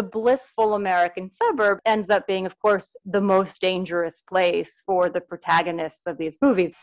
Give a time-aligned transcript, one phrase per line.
[0.00, 5.20] the blissful American suburb ends up being, of course, the most dangerous place for the
[5.20, 6.74] protagonists of these movies.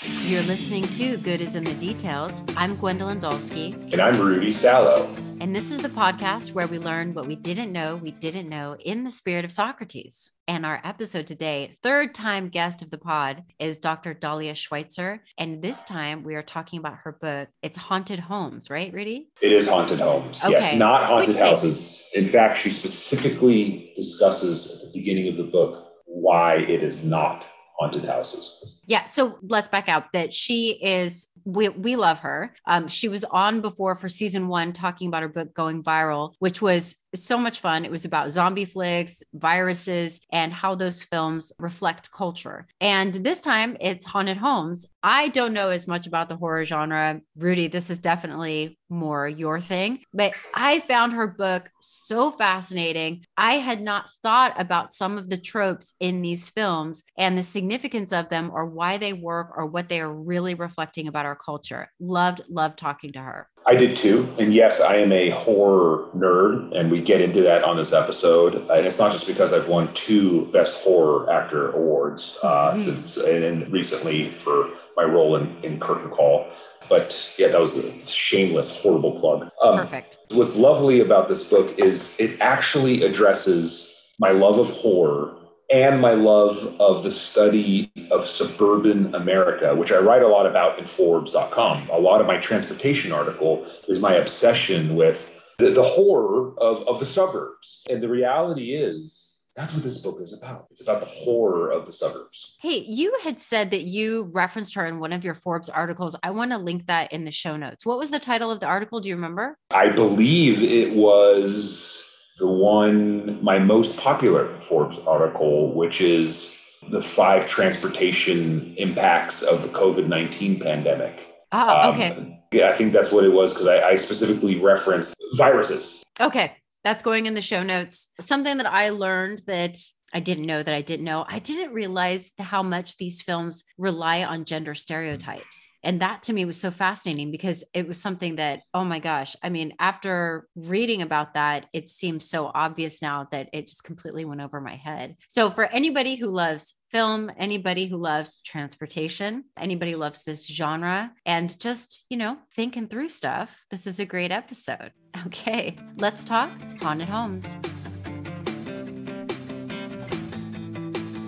[0.00, 2.44] You're listening to God is in the Details.
[2.56, 3.72] I'm Gwendolyn Dolske.
[3.92, 5.12] And I'm Rudy Salo.
[5.40, 8.76] And this is the podcast where we learn what we didn't know we didn't know
[8.78, 10.30] in the spirit of Socrates.
[10.46, 14.14] And our episode today, third time guest of the pod, is Dr.
[14.14, 15.24] Dahlia Schweitzer.
[15.36, 17.48] And this time we are talking about her book.
[17.62, 19.30] It's Haunted Homes, right, Rudy?
[19.42, 20.40] It is Haunted Homes.
[20.44, 20.52] Okay.
[20.52, 21.50] Yes, not haunted Quick take.
[21.50, 22.06] houses.
[22.14, 27.44] In fact, she specifically discusses at the beginning of the book why it is not
[27.78, 28.80] haunted houses.
[28.86, 32.54] Yeah, so let's back out that she is we we love her.
[32.66, 36.60] Um, she was on before for season one talking about her book going viral, which
[36.60, 37.84] was so much fun.
[37.84, 42.66] It was about zombie flicks, viruses, and how those films reflect culture.
[42.80, 44.86] And this time it's haunted homes.
[45.02, 47.20] I don't know as much about the horror genre.
[47.36, 53.24] Rudy, this is definitely more your thing, but I found her book so fascinating.
[53.36, 58.12] I had not thought about some of the tropes in these films and the significance
[58.12, 61.90] of them or why they work or what they are really reflecting about our culture.
[62.00, 63.48] Loved, loved talking to her.
[63.66, 64.26] I did too.
[64.38, 68.54] And yes, I am a horror nerd, and we get into that on this episode.
[68.70, 72.76] And it's not just because I've won two Best Horror Actor awards uh, Mhm.
[72.76, 76.46] since and, and recently for my role in, in Curtain Call.
[76.88, 79.50] But yeah, that was a shameless, horrible plug.
[79.62, 80.16] Um, Perfect.
[80.30, 85.34] What's lovely about this book is it actually addresses my love of horror
[85.70, 90.78] and my love of the study of suburban America, which I write a lot about
[90.78, 91.90] in Forbes.com.
[91.90, 97.00] A lot of my transportation article is my obsession with the, the horror of, of
[97.00, 97.84] the suburbs.
[97.90, 100.68] And the reality is, that's what this book is about.
[100.70, 102.56] It's about the horror of the suburbs.
[102.60, 106.14] Hey, you had said that you referenced her in one of your Forbes articles.
[106.22, 107.84] I want to link that in the show notes.
[107.84, 109.00] What was the title of the article?
[109.00, 109.58] Do you remember?
[109.72, 112.07] I believe it was
[112.38, 119.68] the one, my most popular Forbes article, which is the five transportation impacts of the
[119.68, 121.20] COVID 19 pandemic.
[121.52, 122.34] Oh, Um, okay.
[122.52, 126.02] Yeah, I think that's what it was because I, I specifically referenced viruses.
[126.20, 126.56] Okay.
[126.84, 128.08] That's going in the show notes.
[128.20, 129.78] Something that I learned that
[130.12, 131.24] I didn't know that I didn't know.
[131.28, 135.68] I didn't realize how much these films rely on gender stereotypes.
[135.82, 139.36] And that to me was so fascinating because it was something that, oh my gosh,
[139.42, 144.24] I mean, after reading about that, it seems so obvious now that it just completely
[144.24, 145.16] went over my head.
[145.28, 151.12] So, for anybody who loves film, anybody who loves transportation, anybody who loves this genre,
[151.26, 154.92] and just, you know, thinking through stuff, this is a great episode.
[155.26, 157.56] Okay, let's talk haunted homes.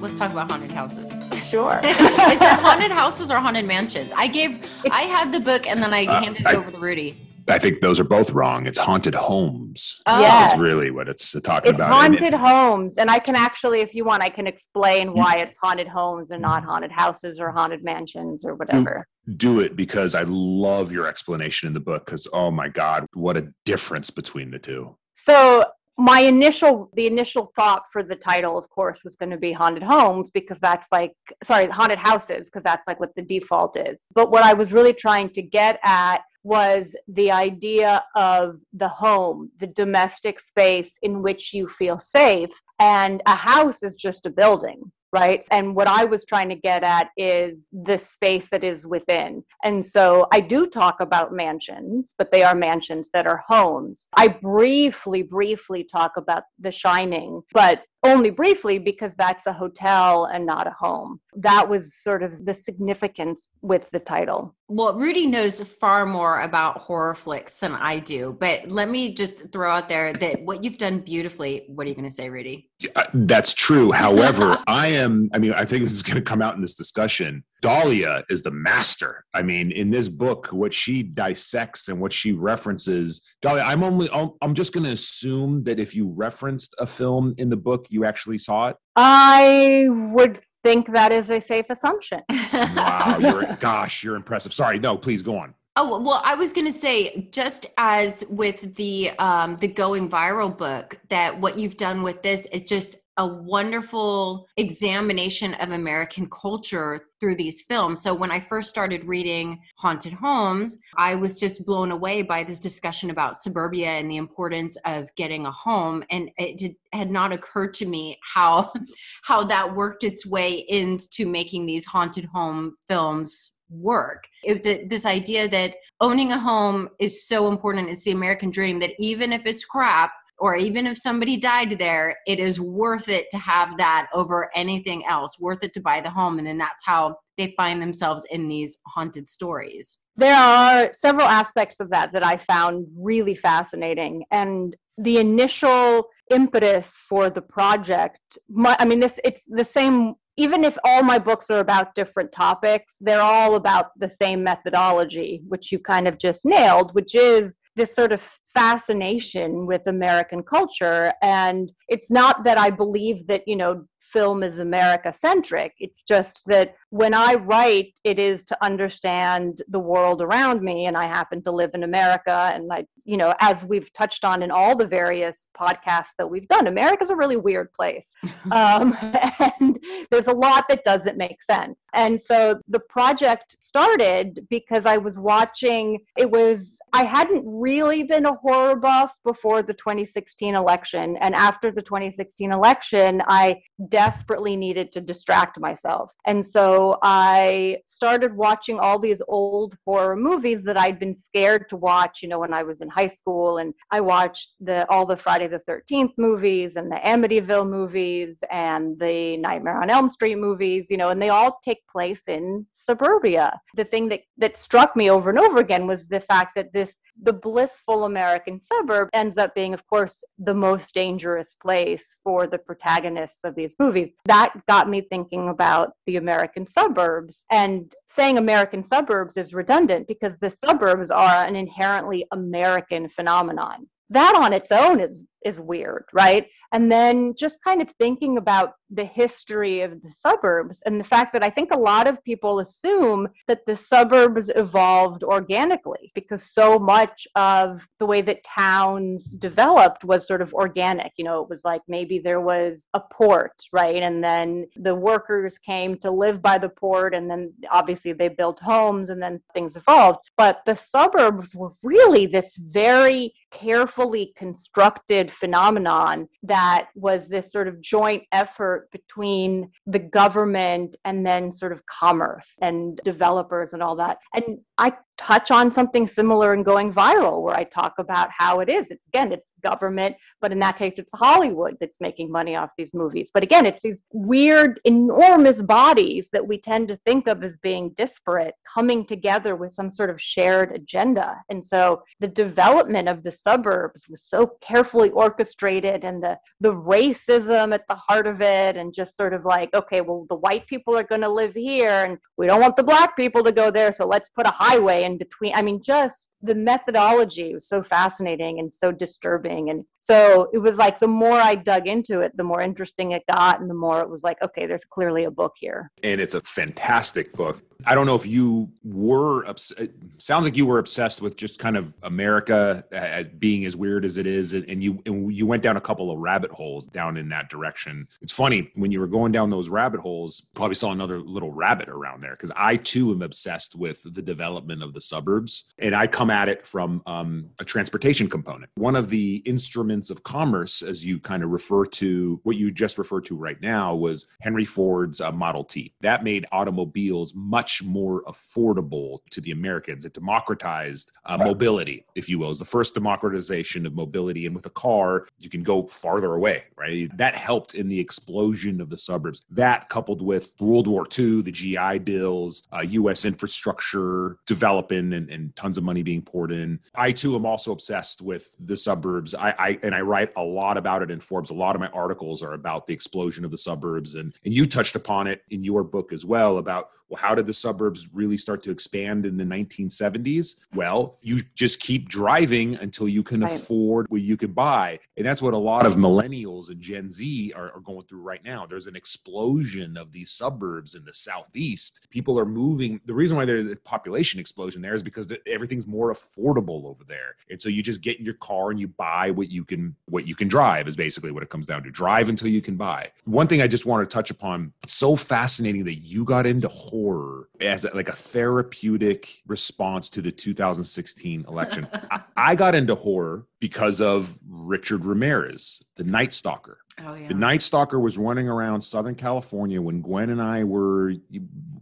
[0.01, 1.05] Let's talk about haunted houses.
[1.49, 1.81] Sure.
[1.85, 1.97] Is
[2.41, 4.13] it haunted houses or haunted mansions?
[4.17, 7.17] I gave, I had the book and then I Uh, handed it over to Rudy.
[7.49, 8.67] I think those are both wrong.
[8.67, 10.01] It's haunted homes.
[10.07, 10.47] Oh, Yeah.
[10.53, 11.93] Is really what it's talking it's about.
[11.93, 12.97] haunted homes.
[12.97, 16.41] And I can actually, if you want, I can explain why it's haunted homes and
[16.41, 19.07] not haunted houses or haunted mansions or whatever.
[19.37, 22.07] Do it because I love your explanation in the book.
[22.07, 24.97] Because oh my god, what a difference between the two.
[25.13, 25.65] So
[26.01, 29.83] my initial the initial thought for the title of course was going to be haunted
[29.83, 31.13] homes because that's like
[31.45, 34.01] sorry haunted houses because that's like what the default is.
[34.15, 39.51] But what i was really trying to get at was the idea of the home
[39.59, 44.91] the domestic space in which you feel safe and a house is just a building
[45.13, 45.45] right?
[45.51, 49.43] And what i was trying to get at is the space that is within.
[49.65, 54.09] And so i do talk about mansions but they are mansions that are homes.
[54.17, 60.47] I briefly briefly talk about the shining but only briefly because that's a hotel and
[60.47, 61.21] not a home.
[61.37, 66.79] That was sort of the significance with the title Well, Rudy knows far more about
[66.79, 70.77] horror flicks than I do, but let me just throw out there that what you've
[70.77, 71.65] done beautifully.
[71.67, 72.71] What are you going to say, Rudy?
[72.95, 73.91] Uh, That's true.
[74.01, 76.77] However, I am, I mean, I think this is going to come out in this
[76.77, 77.43] discussion.
[77.63, 79.25] Dahlia is the master.
[79.35, 84.09] I mean, in this book, what she dissects and what she references, Dahlia, I'm only,
[84.13, 87.87] I'm I'm just going to assume that if you referenced a film in the book,
[87.91, 88.77] you actually saw it.
[88.95, 92.21] i would think that is a safe assumption
[92.53, 93.19] Wow.
[93.21, 94.53] You're, gosh, you're impressive.
[94.53, 94.79] Sorry.
[94.79, 95.55] No, please go on.
[95.77, 100.57] Oh well, I was going to say just as with the um, the going viral
[100.57, 107.07] book, that what you've done with this is just a wonderful examination of American culture
[107.19, 108.03] through these films.
[108.03, 112.59] So when I first started reading Haunted Homes, I was just blown away by this
[112.59, 117.33] discussion about suburbia and the importance of getting a home, and it did, had not
[117.33, 118.73] occurred to me how
[119.23, 124.27] how that worked its way into making these haunted home films work.
[124.45, 127.89] It was a, this idea that owning a home is so important.
[127.89, 132.17] It's the American dream that even if it's crap, or even if somebody died there,
[132.27, 136.11] it is worth it to have that over anything else, worth it to buy the
[136.11, 136.39] home.
[136.39, 139.99] And then that's how they find themselves in these haunted stories.
[140.17, 144.25] There are several aspects of that that I found really fascinating.
[144.33, 150.65] And the initial impetus for the project, my, I mean, this it's the same even
[150.65, 155.71] if all my books are about different topics, they're all about the same methodology, which
[155.71, 158.23] you kind of just nailed, which is this sort of
[158.55, 161.13] fascination with American culture.
[161.23, 165.75] And it's not that I believe that, you know, film is America centric.
[165.79, 170.87] It's just that when I write, it is to understand the world around me.
[170.87, 172.51] And I happen to live in America.
[172.53, 176.49] And I, you know, as we've touched on in all the various podcasts that we've
[176.49, 178.09] done, America's a really weird place.
[178.51, 178.97] um,
[179.61, 179.79] and
[180.11, 181.79] there's a lot that doesn't make sense.
[181.95, 188.27] And so the project started because I was watching, it was I hadn't really been
[188.27, 191.17] a horror buff before the 2016 election.
[191.19, 196.11] And after the 2016 election, I desperately needed to distract myself.
[196.27, 201.77] And so I started watching all these old horror movies that I'd been scared to
[201.77, 203.59] watch, you know, when I was in high school.
[203.59, 208.99] And I watched the all the Friday the 13th movies and the Amityville movies and
[208.99, 213.59] the Nightmare on Elm Street movies, you know, and they all take place in suburbia.
[213.77, 216.99] The thing that, that struck me over and over again was the fact that this
[217.23, 222.57] the blissful American suburb ends up being, of course, the most dangerous place for the
[222.59, 224.11] protagonists of these movies.
[224.25, 227.45] That got me thinking about the American suburbs.
[227.51, 233.89] And saying American suburbs is redundant because the suburbs are an inherently American phenomenon.
[234.09, 236.47] That on its own is is weird, right?
[236.73, 241.33] And then just kind of thinking about the history of the suburbs and the fact
[241.33, 246.79] that I think a lot of people assume that the suburbs evolved organically because so
[246.79, 251.13] much of the way that towns developed was sort of organic.
[251.17, 254.03] You know, it was like maybe there was a port, right?
[254.03, 258.61] And then the workers came to live by the port, and then obviously they built
[258.61, 260.21] homes, and then things evolved.
[260.37, 267.81] But the suburbs were really this very carefully constructed phenomenon that was this sort of
[267.81, 274.19] joint effort between the government and then sort of commerce and developers and all that.
[274.35, 278.69] And I touch on something similar in going viral where i talk about how it
[278.71, 282.71] is it's again it's government but in that case it's hollywood that's making money off
[282.77, 287.43] these movies but again it's these weird enormous bodies that we tend to think of
[287.43, 293.09] as being disparate coming together with some sort of shared agenda and so the development
[293.09, 298.41] of the suburbs was so carefully orchestrated and the the racism at the heart of
[298.41, 301.55] it and just sort of like okay well the white people are going to live
[301.55, 304.51] here and we don't want the black people to go there so let's put a
[304.51, 305.55] highway in between.
[305.55, 309.71] I mean, just the methodology was so fascinating and so disturbing.
[309.71, 313.23] And so it was like the more I dug into it, the more interesting it
[313.31, 315.91] got, and the more it was like, okay, there's clearly a book here.
[316.03, 317.63] And it's a fantastic book.
[317.87, 319.73] I don't know if you were, obs-
[320.19, 324.19] sounds like you were obsessed with just kind of America uh, being as weird as
[324.19, 324.53] it is.
[324.55, 327.49] And, and you, and you went down a couple of rabbit holes down in that
[327.49, 328.09] direction.
[328.21, 331.89] It's funny when you were going down those rabbit holes, probably saw another little rabbit
[331.89, 335.73] around there because I too am obsessed with the development of the suburbs.
[335.79, 338.71] And I come at it from um, a transportation component.
[338.77, 342.99] One of the instruments of commerce, as you kind of refer to what you just
[342.99, 345.95] referred to right now, was Henry Ford's uh, Model T.
[346.01, 350.05] That made automobiles much more affordable to the Americans.
[350.05, 352.47] It democratized uh, mobility, if you will.
[352.47, 354.47] It was the first democratization of mobility.
[354.47, 357.15] And with a car, you can go farther away, right?
[357.17, 359.43] That helped in the explosion of the suburbs.
[359.51, 363.25] That coupled with World War II, the GI bills, uh, U.S.
[363.25, 366.81] infrastructure developing, and, and tons of money being poured in.
[366.95, 369.35] I too am also obsessed with the suburbs.
[369.35, 371.51] I, I and I write a lot about it in Forbes.
[371.51, 374.67] A lot of my articles are about the explosion of the suburbs, and and you
[374.67, 378.37] touched upon it in your book as well about well, how did the suburbs really
[378.37, 380.61] start to expand in the 1970s?
[380.73, 383.51] Well, you just keep driving until you can right.
[383.51, 387.53] afford what you can buy, and that's what a lot of millennials and Gen Z
[387.57, 388.65] are, are going through right now.
[388.65, 392.07] There's an explosion of these suburbs in the southeast.
[392.11, 393.01] People are moving.
[393.05, 397.37] The reason why there's a population explosion there is because everything's more affordable over there.
[397.49, 400.27] And so you just get in your car and you buy what you can what
[400.27, 401.91] you can drive is basically what it comes down to.
[401.91, 403.11] Drive until you can buy.
[403.25, 407.49] One thing I just want to touch upon, so fascinating that you got into horror
[407.61, 411.89] as like a therapeutic response to the 2016 election.
[412.11, 416.79] I, I got into horror because of Richard Ramirez, the Night Stalker.
[417.07, 417.29] Oh, yeah.
[417.29, 421.13] The Night Stalker was running around Southern California when Gwen and I were.
[421.13, 421.15] were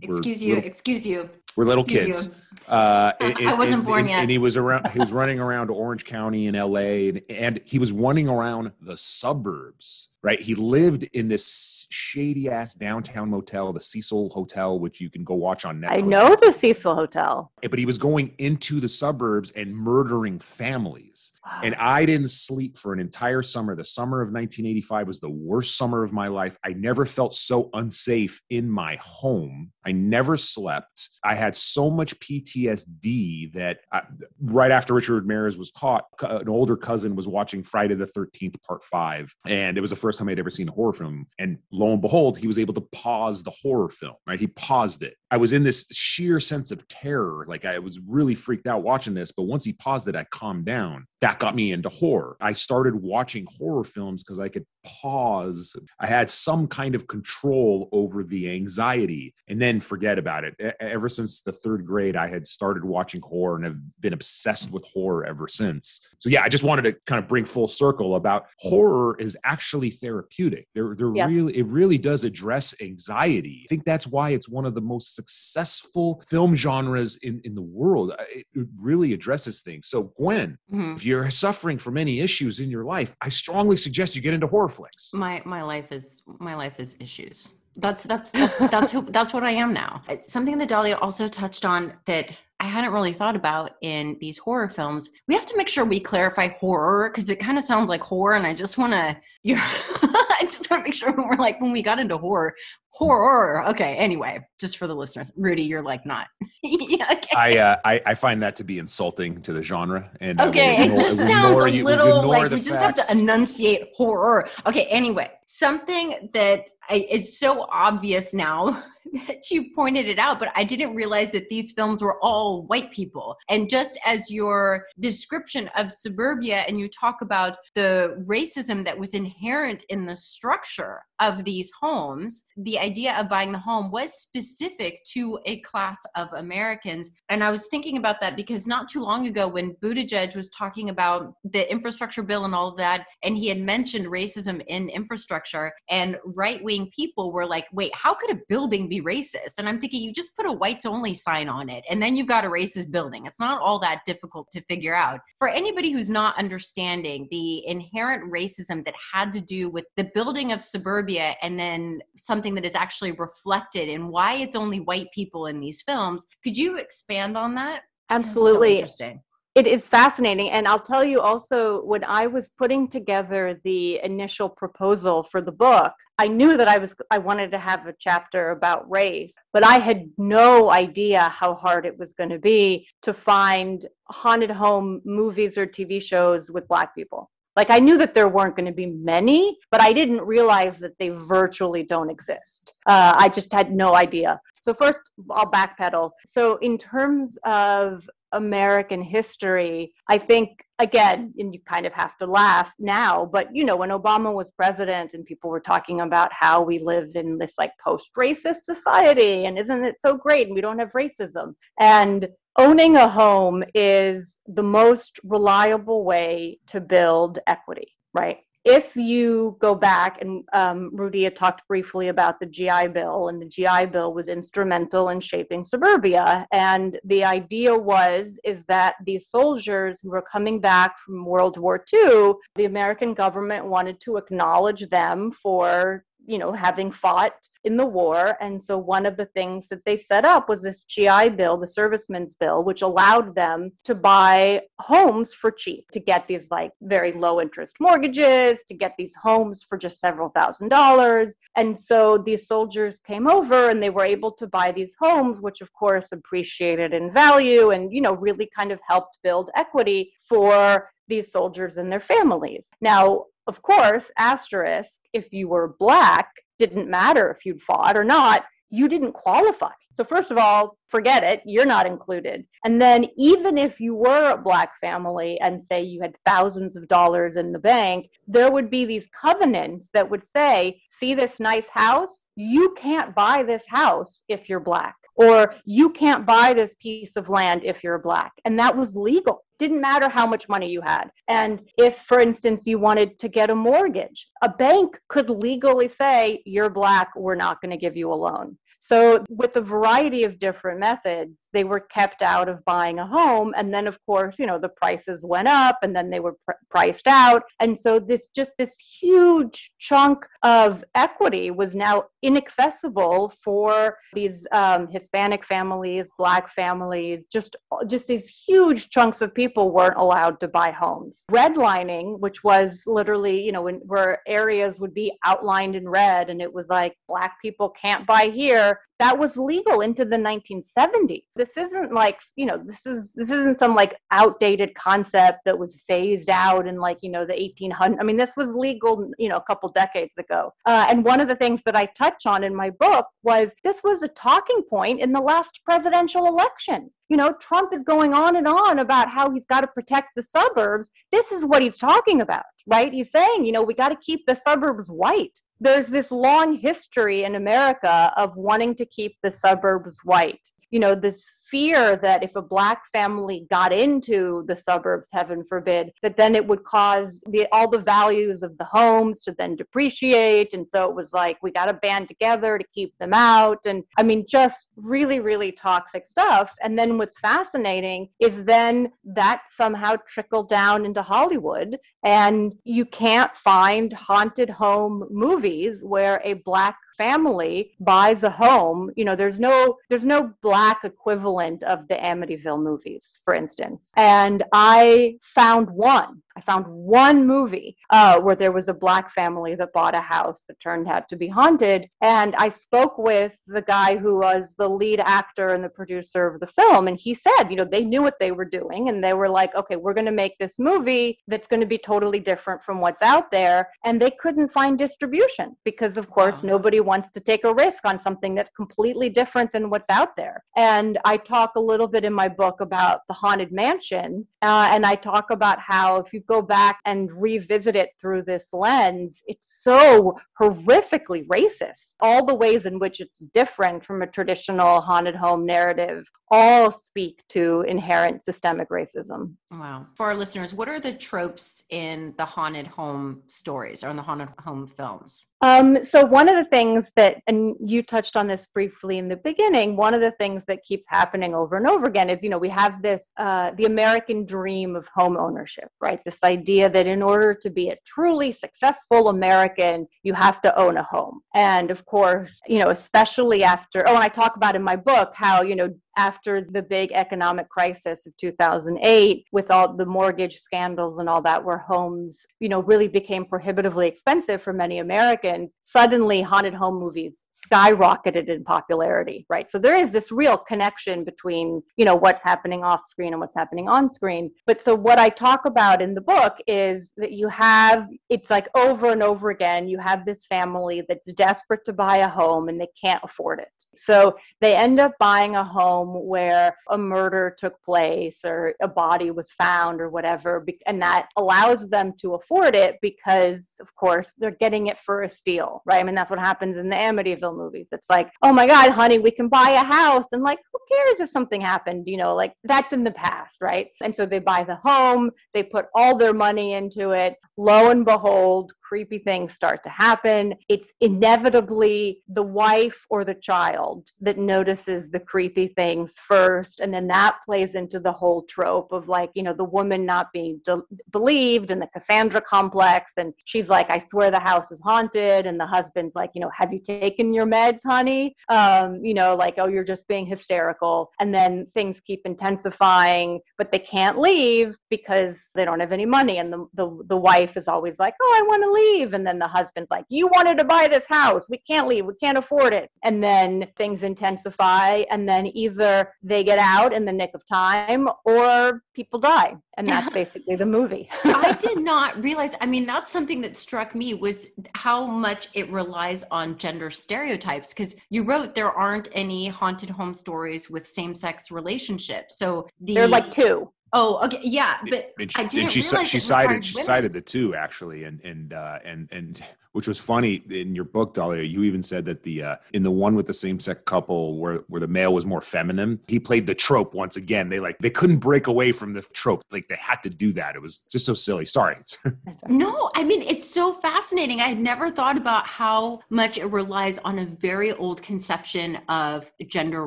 [0.00, 0.54] excuse you.
[0.56, 1.30] Little, excuse you.
[1.58, 2.28] We're little excuse kids.
[2.68, 4.20] Uh, I wasn't born and, yet.
[4.20, 4.92] And he was around.
[4.92, 7.08] He was running around Orange County in L.A.
[7.08, 10.06] and, and he was running around the suburbs.
[10.20, 15.22] Right, he lived in this shady ass downtown motel, the Cecil Hotel, which you can
[15.22, 15.90] go watch on Netflix.
[15.90, 17.52] I know the Cecil Hotel.
[17.62, 21.32] Eh, but he was going into the suburbs and murdering families.
[21.62, 23.76] And I didn't sleep for an entire summer.
[23.76, 26.58] The summer of 1985 was the worst summer of my life.
[26.64, 29.72] I never felt so unsafe in my home.
[29.86, 31.08] I never slept.
[31.24, 34.02] I had so much PTSD that I,
[34.40, 38.82] right after Richard Ramirez was caught, an older cousin was watching Friday the 13th, part
[38.82, 39.32] five.
[39.46, 41.26] And it was the first time I'd ever seen a horror film.
[41.38, 44.40] And lo and behold, he was able to pause the horror film, right?
[44.40, 45.14] He paused it.
[45.30, 47.44] I was in this sheer sense of terror.
[47.46, 49.32] Like I was really freaked out watching this.
[49.32, 51.06] But once he paused it, I calmed down.
[51.20, 52.36] That got me into horror.
[52.40, 55.74] I started watching horror films because I could pause.
[55.98, 60.54] I had some kind of control over the anxiety and then forget about it.
[60.62, 64.72] E- Ever since the third grade, I had started watching horror and have been obsessed
[64.72, 66.00] with horror ever since.
[66.18, 69.90] So yeah, I just wanted to kind of bring full circle about horror is actually
[69.90, 70.68] therapeutic.
[70.74, 71.28] There, there Yes.
[71.28, 73.62] really, it really does address anxiety.
[73.66, 77.62] I think that's why it's one of the most successful film genres in, in the
[77.62, 78.12] world.
[78.30, 78.46] It,
[78.80, 79.88] really addresses things.
[79.88, 80.96] So Gwen, Mhm.
[80.96, 84.46] if you're suffering from any issues in your life, I strongly suggest you get into
[84.46, 85.10] horror flicks.
[85.12, 87.54] my my life is my life is issues.
[87.80, 90.02] That's that's that's that's who that's what i am now.
[90.08, 92.26] It's something that dahlia also touched on that
[92.58, 95.10] i hadn't really thought about in these horror films.
[95.28, 98.34] We have to make sure we clarify horror because it kind of sounds like horror
[98.34, 99.16] and i just want to
[100.40, 102.54] i just want to make sure when we're like when we got into horror
[102.90, 103.64] horror.
[103.68, 106.26] Okay anyway just for the listeners rudy you're like not
[106.62, 107.36] yeah okay.
[107.36, 110.84] I, uh, I I find that to be insulting to the genre, and will Okay,
[110.86, 114.48] it just sounds ignore a you- little ignore like we just have to enunciate horror.
[114.66, 120.50] Okay, anyway, something that I, is so obvious now that you pointed it out, but
[120.54, 123.36] I didn't realize that these films were all white people.
[123.48, 129.14] And just as your description of suburbia, and you talk about the racism that was
[129.14, 135.02] inherent in the structure of these homes, the idea of buying the home was specific
[135.12, 137.10] to a class of Americans.
[137.28, 140.90] And I was thinking about that because not too long ago, when Buttigieg was talking
[140.90, 145.72] about the infrastructure bill and all of that, and he had mentioned racism in infrastructure,
[145.90, 149.58] and right wing people were like, wait, how could a building be racist?
[149.58, 152.26] And I'm thinking, you just put a whites only sign on it, and then you've
[152.26, 153.26] got a racist building.
[153.26, 155.20] It's not all that difficult to figure out.
[155.38, 160.52] For anybody who's not understanding the inherent racism that had to do with the building
[160.52, 165.46] of suburbia and then something that is actually reflected in why it's only white people
[165.46, 167.82] in these films, could you expand on that?
[168.08, 168.74] That's so Absolutely.
[168.76, 169.22] interesting.
[169.58, 170.50] It is fascinating.
[170.50, 175.50] And I'll tell you also, when I was putting together the initial proposal for the
[175.50, 179.64] book, I knew that I was I wanted to have a chapter about race, but
[179.64, 185.02] I had no idea how hard it was going to be to find haunted home
[185.04, 187.28] movies or TV shows with black people.
[187.56, 190.96] Like I knew that there weren't going to be many, but I didn't realize that
[191.00, 192.74] they virtually don't exist.
[192.86, 194.40] Uh, I just had no idea.
[194.62, 195.00] So first,
[195.32, 196.12] I'll backpedal.
[196.24, 202.26] So in terms of American history, I think again, and you kind of have to
[202.26, 206.62] laugh now, but you know, when Obama was president and people were talking about how
[206.62, 210.60] we live in this like post racist society and isn't it so great and we
[210.60, 211.54] don't have racism.
[211.80, 218.38] And owning a home is the most reliable way to build equity, right?
[218.70, 223.40] If you go back, and um, Rudy had talked briefly about the GI Bill, and
[223.40, 226.46] the GI Bill was instrumental in shaping suburbia.
[226.52, 231.82] And the idea was is that these soldiers who were coming back from World War
[231.90, 237.86] II, the American government wanted to acknowledge them for you know having fought in the
[237.86, 238.36] war.
[238.40, 241.66] And so one of the things that they set up was this GI bill the
[241.66, 247.12] servicemen's bill which allowed them to buy homes for cheap to get these like very
[247.12, 251.34] low interest mortgages to get these homes for just several thousand dollars.
[251.56, 255.60] And so these soldiers came over and they were able to buy these homes which
[255.60, 260.90] of course appreciated in value and you know really kind of helped build equity for
[261.08, 262.68] these soldiers and their families.
[262.80, 268.44] Now of course, asterisk, if you were black, didn't matter if you'd fought or not,
[268.70, 269.72] you didn't qualify.
[269.94, 272.46] So, first of all, forget it, you're not included.
[272.64, 276.86] And then, even if you were a black family and say you had thousands of
[276.88, 281.68] dollars in the bank, there would be these covenants that would say, see this nice
[281.72, 282.24] house?
[282.36, 284.94] You can't buy this house if you're black.
[285.18, 288.32] Or you can't buy this piece of land if you're black.
[288.44, 291.10] And that was legal didn't matter how much money you had.
[291.26, 296.42] And if, for instance, you wanted to get a mortgage, a bank could legally say,
[296.46, 298.56] You're black, we're not going to give you a loan.
[298.80, 303.52] So, with a variety of different methods, they were kept out of buying a home.
[303.56, 306.54] And then, of course, you know, the prices went up and then they were pr-
[306.70, 307.42] priced out.
[307.60, 314.88] And so, this just this huge chunk of equity was now inaccessible for these um,
[314.88, 317.56] Hispanic families, Black families, just,
[317.86, 321.24] just these huge chunks of people weren't allowed to buy homes.
[321.30, 326.52] Redlining, which was literally, you know, where areas would be outlined in red and it
[326.52, 328.67] was like, Black people can't buy here
[328.98, 333.58] that was legal into the 1970s this isn't like you know this is this isn't
[333.58, 338.02] some like outdated concept that was phased out in like you know the 1800s i
[338.02, 340.52] mean this was legal you know a couple decades ago.
[340.66, 343.80] Uh, and one of the things that i touch on in my book was this
[343.82, 346.90] was a talking point in the last presidential election.
[347.08, 350.22] You know trump is going on and on about how he's got to protect the
[350.22, 350.90] suburbs.
[351.12, 352.92] This is what he's talking about right?
[352.92, 357.24] He's saying you know we got to keep the suburbs white there's this long history
[357.24, 360.48] in America of wanting to keep the suburbs white.
[360.70, 365.90] You know, this fear that if a black family got into the suburbs heaven forbid
[366.02, 370.54] that then it would cause the all the values of the homes to then depreciate.
[370.54, 373.58] And so it was like we got to band together to keep them out.
[373.66, 376.50] And i mean just really really toxic stuff.
[376.62, 381.78] And then what's fascinating is then that somehow trickled down into hollywood.
[382.04, 389.04] And you can't find haunted home movies where a black family buys a home you
[389.04, 395.14] know there's no there's no black equivalent of the amityville movies for instance and i
[395.34, 399.96] found one I found one movie uh, where there was a black family that bought
[399.96, 401.88] a house that turned out to be haunted.
[402.00, 406.38] And I spoke with the guy who was the lead actor and the producer of
[406.38, 406.86] the film.
[406.86, 408.88] And he said, you know, they knew what they were doing.
[408.88, 411.76] And they were like, okay, we're going to make this movie that's going to be
[411.76, 413.68] totally different from what's out there.
[413.84, 416.50] And they couldn't find distribution because, of course, wow.
[416.50, 420.42] nobody wants to take a risk on something that's completely different than what's out there.
[420.56, 424.26] And I talk a little bit in my book about the Haunted Mansion.
[424.42, 428.46] Uh, and I talk about how if you go back and revisit it through this
[428.52, 431.92] lens, it's so horrifically racist.
[432.00, 437.22] All the ways in which it's different from a traditional haunted home narrative all speak
[437.28, 439.34] to inherent systemic racism.
[439.50, 439.86] Wow.
[439.94, 444.02] For our listeners, what are the tropes in the haunted home stories or in the
[444.02, 445.26] haunted home films?
[445.40, 449.16] Um, so, one of the things that, and you touched on this briefly in the
[449.16, 452.38] beginning, one of the things that keeps happening over and over again is, you know,
[452.38, 456.00] we have this, uh, the American dream of home ownership, right?
[456.04, 460.76] This idea that in order to be a truly successful American, you have to own
[460.76, 461.20] a home.
[461.36, 465.12] And of course, you know, especially after, oh, and I talk about in my book
[465.14, 470.98] how, you know, after the big economic crisis of 2008 with all the mortgage scandals
[470.98, 476.22] and all that where homes you know really became prohibitively expensive for many americans suddenly
[476.22, 479.50] haunted home movies skyrocketed in popularity right?
[479.50, 483.34] So there is this real connection between you know what's happening off screen and what's
[483.34, 484.30] happening on screen.
[484.46, 488.48] But so what i talk about in the book is that you have it's like
[488.56, 492.60] over and over again you have this family that's desperate to buy a home and
[492.60, 497.60] they can't afford it so they end up buying a home where a murder took
[497.62, 502.76] place or a body was found or whatever and that allows them to afford it
[502.82, 506.56] because of course they're getting it for a steal right i mean that's what happens
[506.56, 507.68] in the amityville movies.
[507.72, 510.06] It's like, oh my God, honey, we can buy a house.
[510.12, 511.84] And like, who cares if something happened?
[511.86, 513.68] You know, like that's in the past, right?
[513.82, 517.16] And so they buy the home, they put all their money into it.
[517.36, 520.34] Lo and behold, creepy things start to happen.
[520.48, 526.60] It's inevitably the wife or the child that notices the creepy things first.
[526.60, 530.12] And then that plays into the whole trope of like, you know, the woman not
[530.12, 532.92] being de- believed and the Cassandra complex.
[532.98, 535.26] And she's like, I swear the house is haunted.
[535.26, 538.14] And the husband's like, you know, have you taken your meds, honey?
[538.28, 540.90] Um, you know, like, oh, you're just being hysterical.
[541.00, 546.18] And then things keep intensifying, but they can't leave because they don't have any money.
[546.18, 548.94] And the, the, the wife is always like, oh, I want to leave leave.
[548.94, 551.28] And then the husband's like, You wanted to buy this house.
[551.28, 551.86] We can't leave.
[551.86, 552.70] We can't afford it.
[552.84, 554.84] And then things intensify.
[554.90, 559.36] And then either they get out in the nick of time or people die.
[559.56, 560.88] And that's basically the movie.
[561.04, 562.34] I did not realize.
[562.40, 567.54] I mean, that's something that struck me was how much it relies on gender stereotypes.
[567.54, 572.18] Because you wrote there aren't any haunted home stories with same sex relationships.
[572.18, 575.88] So the, there are like two Oh, okay, yeah, but and I didn't she, realize
[575.88, 576.64] she it cited she women.
[576.64, 580.94] cited the two actually, and and uh, and and which was funny in your book,
[580.94, 581.22] Dahlia.
[581.22, 584.38] You even said that the uh, in the one with the same sex couple where
[584.48, 587.28] where the male was more feminine, he played the trope once again.
[587.28, 590.36] They like they couldn't break away from the trope, like they had to do that.
[590.36, 591.24] It was just so silly.
[591.24, 591.56] Sorry.
[592.28, 594.20] No, I mean, it's so fascinating.
[594.20, 599.10] I had never thought about how much it relies on a very old conception of
[599.26, 599.66] gender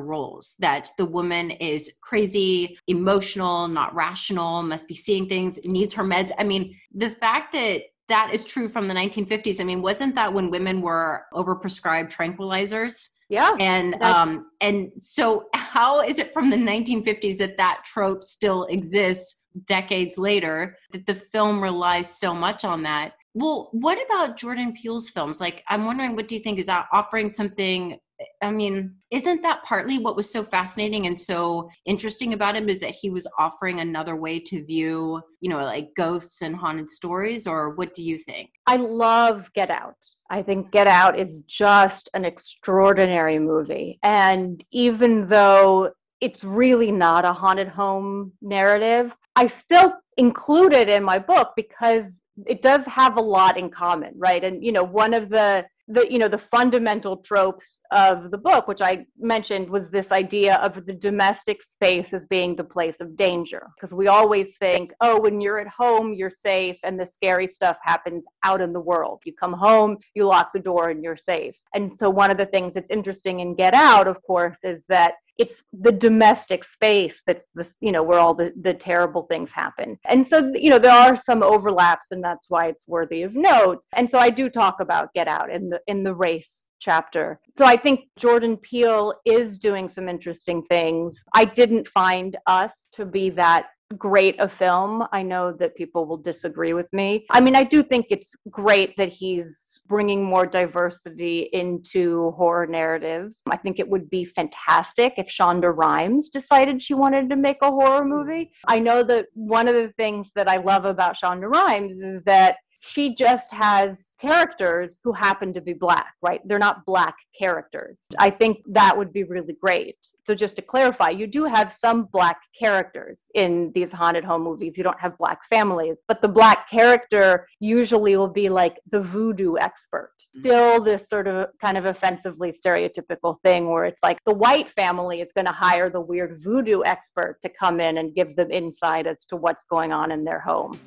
[0.00, 6.04] roles that the woman is crazy, emotional, not rational, must be seeing things, needs her
[6.04, 6.30] meds.
[6.38, 9.60] I mean, the fact that that is true from the 1950s.
[9.60, 13.08] I mean, wasn't that when women were overprescribed tranquilizers?
[13.32, 13.56] Yeah.
[13.58, 19.40] and um and so how is it from the 1950s that that trope still exists
[19.64, 25.08] decades later that the film relies so much on that well what about jordan peele's
[25.08, 27.98] films like i'm wondering what do you think is that offering something
[28.42, 32.80] i mean isn't that partly what was so fascinating and so interesting about him is
[32.80, 37.46] that he was offering another way to view you know like ghosts and haunted stories
[37.46, 39.96] or what do you think I love Get Out.
[40.30, 43.98] I think Get Out is just an extraordinary movie.
[44.02, 51.02] And even though it's really not a haunted home narrative, I still include it in
[51.02, 54.42] my book because it does have a lot in common, right?
[54.42, 58.68] And you know, one of the the you know the fundamental tropes of the book
[58.68, 63.16] which i mentioned was this idea of the domestic space as being the place of
[63.16, 63.66] danger.
[63.76, 67.76] Because we always think oh when you're at home you're safe and the scary stuff
[67.82, 69.20] happens out in the world.
[69.24, 71.56] You come home you lock the door and you're safe.
[71.74, 75.14] And so one of the things that's interesting in get out of course is that
[75.38, 79.98] it's the domestic space that's this you know where all the, the terrible things happen
[80.06, 83.82] and so you know there are some overlaps and that's why it's worthy of note
[83.94, 87.64] and so i do talk about get out in the in the race chapter so
[87.64, 93.30] i think jordan peele is doing some interesting things i didn't find us to be
[93.30, 93.66] that
[93.98, 95.04] great a film.
[95.12, 97.26] I know that people will disagree with me.
[97.30, 103.42] I mean, I do think it's great that he's bringing more diversity into horror narratives.
[103.50, 107.70] I think it would be fantastic if Shonda Rhimes decided she wanted to make a
[107.70, 108.52] horror movie.
[108.68, 112.56] I know that one of the things that I love about Shonda Rhimes is that
[112.80, 116.40] she just has characters who happen to be black, right?
[116.46, 118.02] They're not black characters.
[118.18, 119.96] I think that would be really great.
[120.26, 124.78] So, just to clarify, you do have some black characters in these haunted home movies.
[124.78, 129.56] You don't have black families, but the black character usually will be like the voodoo
[129.58, 130.12] expert.
[130.18, 130.40] Mm-hmm.
[130.40, 135.20] Still, this sort of kind of offensively stereotypical thing where it's like the white family
[135.20, 139.06] is going to hire the weird voodoo expert to come in and give them insight
[139.06, 140.78] as to what's going on in their home.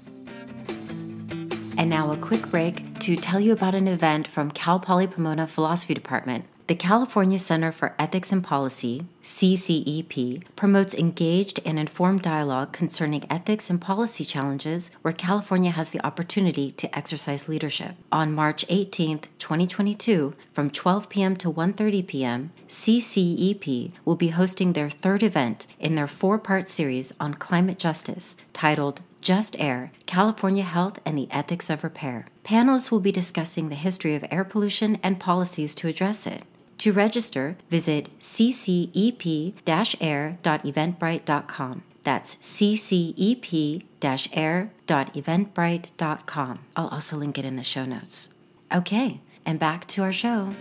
[1.77, 5.45] And now a quick break to tell you about an event from Cal Poly Pomona
[5.45, 6.45] Philosophy Department.
[6.67, 13.69] The California Center for Ethics and Policy, CCEP, promotes engaged and informed dialogue concerning ethics
[13.69, 17.95] and policy challenges where California has the opportunity to exercise leadership.
[18.11, 21.35] On March 18, 2022, from 12 p.m.
[21.35, 27.35] to 1:30 p.m., CCEP will be hosting their third event in their four-part series on
[27.35, 32.27] climate justice titled just Air California Health and the Ethics of Repair.
[32.43, 36.43] Panelists will be discussing the history of air pollution and policies to address it.
[36.77, 39.55] To register, visit ccep
[39.99, 41.83] air.eventbrite.com.
[42.03, 43.83] That's ccep
[44.31, 46.59] air.eventbrite.com.
[46.75, 48.29] I'll also link it in the show notes.
[48.71, 50.51] Okay, and back to our show.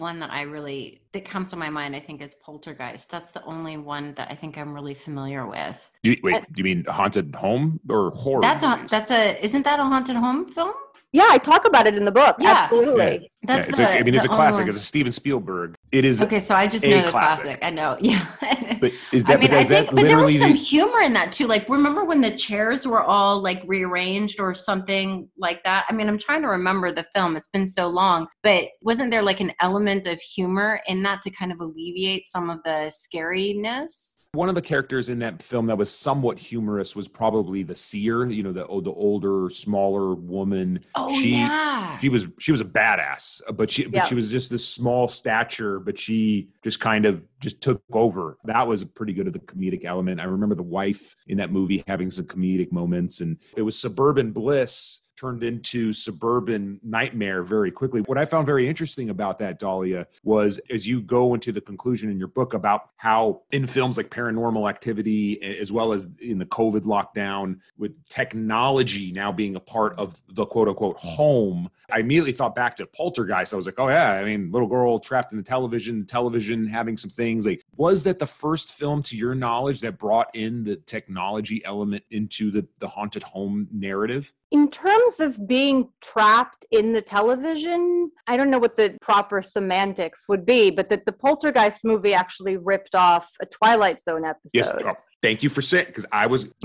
[0.00, 3.10] One that I really that comes to my mind, I think, is Poltergeist.
[3.10, 5.88] That's the only one that I think I'm really familiar with.
[6.02, 8.40] You, wait, do you mean haunted home or horror?
[8.40, 10.72] That's a that's a isn't that a haunted home film?
[11.12, 12.36] Yeah, I talk about it in the book.
[12.38, 12.52] Yeah.
[12.52, 13.29] Absolutely.
[13.42, 14.68] That's yeah, it's the, a, I mean, it's a classic.
[14.68, 15.74] It's a Steven Spielberg.
[15.92, 16.22] It is.
[16.22, 17.60] Okay, so I just know the classic.
[17.60, 17.64] classic.
[17.64, 18.26] I know, yeah.
[18.80, 19.36] But is that?
[19.36, 20.56] I mean, but I is that think, but there was literally?
[20.56, 21.46] some humor in that too.
[21.46, 25.84] Like, remember when the chairs were all like rearranged or something like that?
[25.90, 27.36] I mean, I'm trying to remember the film.
[27.36, 31.30] It's been so long, but wasn't there like an element of humor in that to
[31.30, 34.16] kind of alleviate some of the scariness?
[34.32, 38.26] one of the characters in that film that was somewhat humorous was probably the seer.
[38.26, 40.84] You know, the oh, the older, smaller woman.
[40.94, 44.04] Oh she, yeah, She was she was a badass, but she but Yeah.
[44.04, 48.38] she was just this small stature, but she just kind of just took over.
[48.44, 50.20] That was a pretty good of the comedic element.
[50.20, 54.32] I remember the wife in that movie having some comedic moments, and it was suburban
[54.32, 58.00] bliss turned into suburban nightmare very quickly.
[58.02, 62.10] What I found very interesting about that, Dahlia, was as you go into the conclusion
[62.10, 66.46] in your book about how in films like paranormal activity, as well as in the
[66.46, 72.32] COVID lockdown, with technology now being a part of the quote unquote home, I immediately
[72.32, 73.52] thought back to Poltergeist.
[73.52, 76.96] I was like, oh, yeah, I mean, little girl trapped in the television, television having
[76.96, 77.44] some things.
[77.44, 82.04] Like, was that the first film, to your knowledge, that brought in the technology element
[82.10, 84.32] into the, the haunted home narrative?
[84.50, 90.28] In terms of being trapped in the television, I don't know what the proper semantics
[90.28, 94.50] would be, but that the Poltergeist movie actually ripped off a Twilight Zone episode.
[94.52, 94.70] Yes.
[94.70, 96.48] Oh, thank you for saying because I was.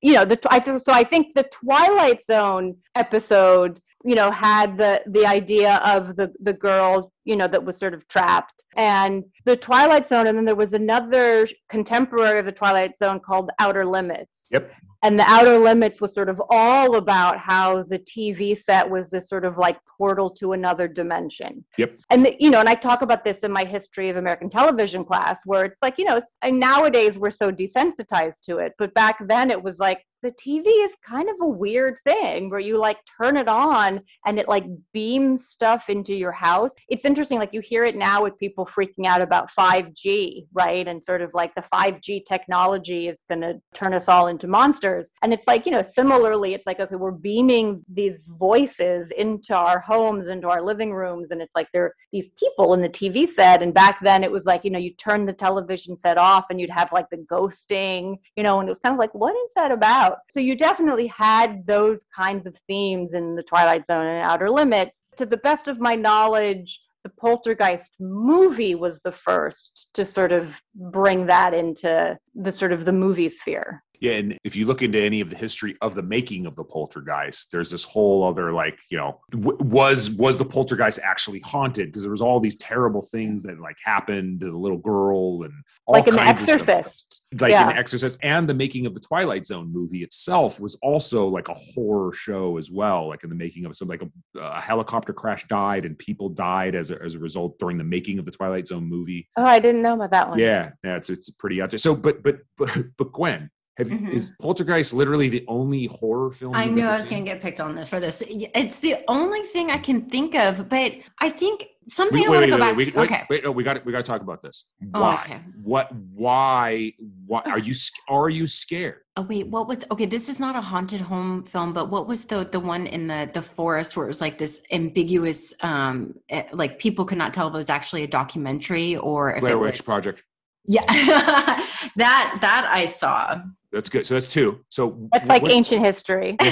[0.00, 5.02] you know, the I so I think the Twilight Zone episode, you know, had the
[5.06, 9.56] the idea of the the girl, you know, that was sort of trapped, and the
[9.56, 14.48] Twilight Zone, and then there was another contemporary of the Twilight Zone called Outer Limits.
[14.50, 14.70] Yep.
[15.04, 19.28] And the outer limits was sort of all about how the tv set was this
[19.28, 21.64] sort of like portal to another dimension.
[21.78, 21.96] Yep.
[22.10, 25.04] And the, you know and i talk about this in my history of american television
[25.04, 29.50] class where it's like you know nowadays we're so desensitized to it but back then
[29.50, 33.36] it was like the TV is kind of a weird thing where you like turn
[33.36, 36.72] it on and it like beams stuff into your house.
[36.88, 40.86] It's interesting, like you hear it now with people freaking out about 5G, right?
[40.88, 45.10] And sort of like the 5G technology is going to turn us all into monsters.
[45.22, 49.78] And it's like, you know, similarly, it's like, okay, we're beaming these voices into our
[49.78, 51.28] homes, into our living rooms.
[51.30, 53.62] And it's like there are these people in the TV set.
[53.62, 56.60] And back then it was like, you know, you turn the television set off and
[56.60, 59.50] you'd have like the ghosting, you know, and it was kind of like, what is
[59.54, 60.07] that about?
[60.08, 60.18] Out.
[60.30, 65.04] So you definitely had those kinds of themes in the Twilight Zone and Outer Limits.
[65.16, 70.60] To the best of my knowledge, the Poltergeist movie was the first to sort of
[70.74, 73.82] bring that into the sort of the movie sphere.
[74.00, 76.64] Yeah, and if you look into any of the history of the making of the
[76.64, 81.88] poltergeist, there's this whole other like, you know, w- was was the poltergeist actually haunted?
[81.88, 85.52] Because there was all these terrible things that like happened to the little girl and
[85.86, 87.22] all like an exorcist.
[87.38, 87.70] Like yeah.
[87.70, 91.54] an exorcist, and the making of the Twilight Zone movie itself was also like a
[91.54, 93.08] horror show as well.
[93.08, 96.74] Like in the making of some like a, a helicopter crash died and people died
[96.74, 99.28] as a, as a result during the making of the Twilight Zone movie.
[99.36, 100.38] Oh, I didn't know about that one.
[100.38, 101.78] Yeah, yeah, it's it's pretty out there.
[101.78, 104.08] So, but but but but Gwen, have, mm-hmm.
[104.08, 106.54] Is Poltergeist literally the only horror film?
[106.54, 108.22] I knew I was going to get picked on this for this.
[108.28, 112.44] It's the only thing I can think of, but I think something wait, I want
[112.44, 113.00] to go wait, back wait, to.
[113.00, 114.66] okay, wait, no, we got we got to talk about this.
[114.94, 115.16] Oh, why?
[115.16, 115.40] Oh, okay.
[115.62, 115.92] What?
[116.14, 116.92] Why?
[117.26, 117.74] Why are you
[118.08, 119.00] are you scared?
[119.16, 119.84] Oh wait, what was?
[119.90, 123.06] Okay, this is not a haunted home film, but what was the the one in
[123.06, 127.32] the the forest where it was like this ambiguous, um, eh, like people could not
[127.32, 130.22] tell if it was actually a documentary or if Blair it Witch was, Project.
[130.68, 130.84] Yeah,
[131.96, 133.40] that that I saw.
[133.72, 134.06] That's good.
[134.06, 134.60] So that's two.
[134.68, 136.36] So that's like what, ancient history.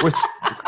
[0.00, 0.20] what's